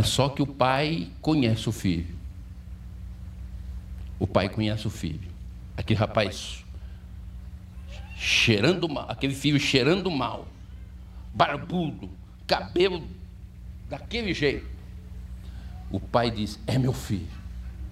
Mas 0.01 0.09
só 0.09 0.29
que 0.29 0.41
o 0.41 0.47
pai 0.47 1.11
conhece 1.21 1.69
o 1.69 1.71
filho. 1.71 2.07
O 4.17 4.25
pai 4.25 4.49
conhece 4.49 4.87
o 4.87 4.89
filho. 4.89 5.29
Aquele 5.77 5.99
rapaz 5.99 6.65
cheirando 8.17 8.89
mal, 8.89 9.05
aquele 9.07 9.35
filho 9.35 9.59
cheirando 9.59 10.09
mal, 10.09 10.47
barbudo, 11.31 12.09
cabelo 12.47 13.07
daquele 13.91 14.33
jeito. 14.33 14.65
O 15.91 15.99
pai 15.99 16.31
diz: 16.31 16.57
É 16.65 16.79
meu 16.79 16.93
filho. 16.93 17.29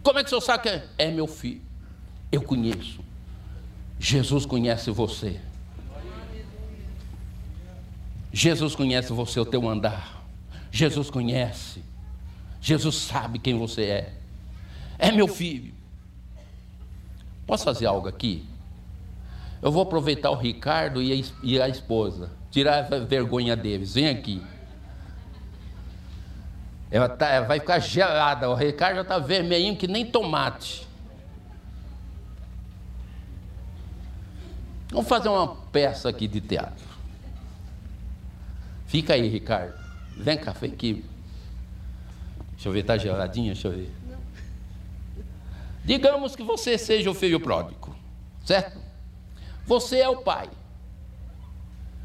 Como 0.02 0.18
é 0.18 0.24
que 0.24 0.28
o 0.28 0.30
senhor 0.30 0.42
sabe 0.42 0.64
que 0.64 0.70
é? 0.70 0.88
É 0.98 1.12
meu 1.12 1.28
filho. 1.28 1.62
Eu 2.32 2.42
conheço. 2.42 3.02
Jesus 4.00 4.48
conhece 4.48 4.90
você. 4.90 5.40
Jesus 8.34 8.74
conhece 8.74 9.14
você, 9.14 9.40
o 9.40 9.46
teu 9.46 9.70
andar. 9.70 10.26
Jesus 10.72 11.12
conhece. 11.12 11.88
Jesus 12.62 12.96
sabe 12.96 13.40
quem 13.40 13.58
você 13.58 13.84
é. 13.84 14.14
É 14.98 15.12
meu 15.12 15.28
filho. 15.28 15.74
Posso 17.48 17.64
fazer 17.64 17.86
algo 17.86 18.08
aqui? 18.08 18.46
Eu 19.62 19.72
vou 19.72 19.82
aproveitar 19.82 20.30
o 20.30 20.36
Ricardo 20.36 21.02
e 21.02 21.62
a, 21.62 21.68
esposa, 21.68 22.32
tirar 22.52 22.94
a 22.94 23.00
vergonha 23.00 23.56
deles. 23.56 23.94
Vem 23.94 24.08
aqui. 24.08 24.42
Ela, 26.92 27.10
tá, 27.10 27.28
ela 27.28 27.46
vai 27.46 27.60
ficar 27.60 27.80
gelada. 27.80 28.50
O 28.50 28.56
Ricardo 28.56 28.96
já 28.96 29.02
está 29.02 29.20
vermelhinho 29.20 29.76
que 29.76 29.88
nem 29.88 30.06
tomate. 30.06 30.88
Vamos 34.92 35.08
fazer 35.08 35.30
uma 35.30 35.56
peça 35.72 36.10
aqui 36.10 36.28
de 36.28 36.42
teatro. 36.42 36.88
Fica 38.88 39.14
aí, 39.14 39.28
Ricardo. 39.28 39.78
Vem 40.18 40.38
cá, 40.38 40.52
vem 40.52 40.72
aqui. 40.72 41.06
Deixa 42.60 42.68
eu 42.68 42.74
ver, 42.74 42.84
tá 42.84 42.98
geladinha? 42.98 43.54
Deixa 43.54 43.70
eu 43.70 43.72
ver. 43.72 43.90
Digamos 45.86 46.36
que 46.36 46.44
você 46.44 46.78
seja 46.78 47.10
o 47.10 47.14
filho 47.14 47.40
pródigo, 47.40 47.96
certo? 48.44 48.78
Você 49.66 50.00
é 50.00 50.10
o 50.10 50.18
pai. 50.18 50.50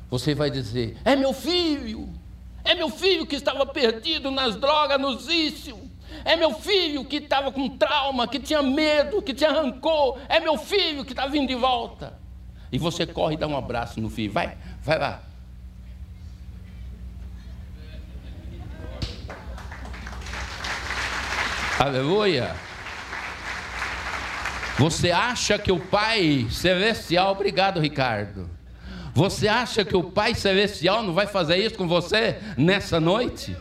Você 0.08 0.32
vai 0.32 0.52
dizer: 0.52 0.96
É 1.04 1.16
meu 1.16 1.32
filho, 1.32 2.08
é 2.62 2.72
meu 2.72 2.88
filho 2.88 3.26
que 3.26 3.34
estava 3.34 3.66
perdido 3.66 4.30
nas 4.30 4.54
drogas, 4.54 5.00
nos 5.00 5.26
vícios. 5.26 5.76
É 6.24 6.36
meu 6.36 6.54
filho 6.54 7.04
que 7.04 7.16
estava 7.16 7.50
com 7.50 7.76
trauma, 7.76 8.28
que 8.28 8.38
tinha 8.38 8.62
medo, 8.62 9.20
que 9.20 9.34
tinha 9.34 9.50
rancor. 9.50 10.20
É 10.28 10.38
meu 10.38 10.56
filho 10.56 11.04
que 11.04 11.14
está 11.14 11.26
vindo 11.26 11.48
de 11.48 11.56
volta. 11.56 12.16
E 12.70 12.78
você 12.78 13.04
corre 13.04 13.34
e 13.34 13.36
dá 13.36 13.48
um 13.48 13.56
abraço 13.56 14.00
no 14.00 14.08
filho. 14.08 14.32
Vai, 14.32 14.56
vai 14.84 15.00
lá. 15.00 15.33
Aleluia. 21.78 22.54
Você 24.78 25.10
acha 25.10 25.58
que 25.58 25.72
o 25.72 25.78
Pai 25.78 26.46
Celestial, 26.50 27.32
obrigado, 27.32 27.80
Ricardo. 27.80 28.48
Você 29.12 29.48
acha 29.48 29.84
que 29.84 29.96
o 29.96 30.02
Pai 30.02 30.34
Celestial 30.34 31.02
não 31.02 31.12
vai 31.12 31.26
fazer 31.26 31.56
isso 31.56 31.76
com 31.76 31.88
você 31.88 32.38
nessa 32.56 33.00
noite? 33.00 33.56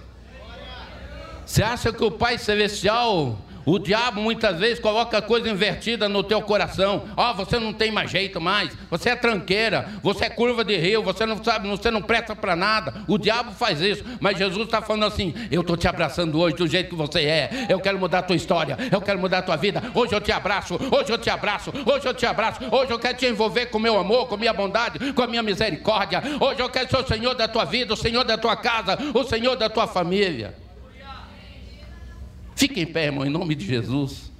Você 1.45 1.63
acha 1.63 1.91
que 1.91 2.03
o 2.03 2.11
Pai 2.11 2.37
Celestial 2.37 3.37
o 3.65 3.79
diabo 3.79 4.21
muitas 4.21 4.59
vezes 4.59 4.79
coloca 4.79 5.21
coisa 5.21 5.49
invertida 5.49 6.09
no 6.09 6.23
teu 6.23 6.41
coração. 6.41 7.05
Ó, 7.15 7.31
oh, 7.31 7.33
você 7.33 7.59
não 7.59 7.73
tem 7.73 7.91
mais 7.91 8.11
jeito 8.11 8.41
mais. 8.41 8.75
Você 8.89 9.09
é 9.09 9.15
tranqueira. 9.15 9.89
Você 10.01 10.25
é 10.25 10.29
curva 10.29 10.63
de 10.63 10.75
rio. 10.75 11.01
Você 11.03 11.25
não 11.25 11.41
sabe, 11.43 11.67
você 11.67 11.89
não 11.89 12.01
presta 12.01 12.35
para 12.35 12.55
nada. 12.55 12.93
O 13.07 13.17
diabo 13.17 13.51
faz 13.51 13.79
isso. 13.81 14.03
Mas 14.19 14.37
Jesus 14.37 14.65
está 14.65 14.81
falando 14.81 15.05
assim: 15.05 15.33
Eu 15.51 15.61
estou 15.61 15.77
te 15.77 15.87
abraçando 15.87 16.39
hoje 16.39 16.55
do 16.55 16.67
jeito 16.67 16.89
que 16.89 16.95
você 16.95 17.21
é. 17.21 17.67
Eu 17.69 17.79
quero 17.79 17.99
mudar 17.99 18.19
a 18.19 18.23
tua 18.23 18.35
história. 18.35 18.77
Eu 18.91 19.01
quero 19.01 19.19
mudar 19.19 19.39
a 19.39 19.41
tua 19.41 19.55
vida. 19.55 19.81
Hoje 19.93 20.13
eu 20.13 20.21
te 20.21 20.31
abraço. 20.31 20.75
Hoje 20.91 21.11
eu 21.11 21.17
te 21.17 21.29
abraço. 21.29 21.71
Hoje 21.85 22.05
eu 22.05 22.13
te 22.13 22.25
abraço. 22.25 22.59
Hoje 22.71 22.91
eu 22.91 22.99
quero 22.99 23.17
te 23.17 23.25
envolver 23.25 23.67
com 23.67 23.79
meu 23.79 23.97
amor, 23.97 24.27
com 24.27 24.37
minha 24.37 24.53
bondade, 24.53 25.13
com 25.13 25.21
a 25.21 25.27
minha 25.27 25.43
misericórdia. 25.43 26.21
Hoje 26.39 26.61
eu 26.61 26.69
quero 26.69 26.89
ser 26.89 26.97
o 26.97 27.07
Senhor 27.07 27.33
da 27.33 27.47
tua 27.47 27.65
vida, 27.65 27.93
o 27.93 27.97
Senhor 27.97 28.23
da 28.23 28.37
tua 28.37 28.55
casa, 28.55 28.97
o 29.13 29.23
Senhor 29.23 29.55
da 29.55 29.69
tua 29.69 29.87
família. 29.87 30.62
Fique 32.55 32.81
em 32.81 32.85
pé, 32.85 33.05
irmão, 33.05 33.25
em 33.25 33.29
nome 33.29 33.55
de 33.55 33.65
Jesus. 33.65 34.32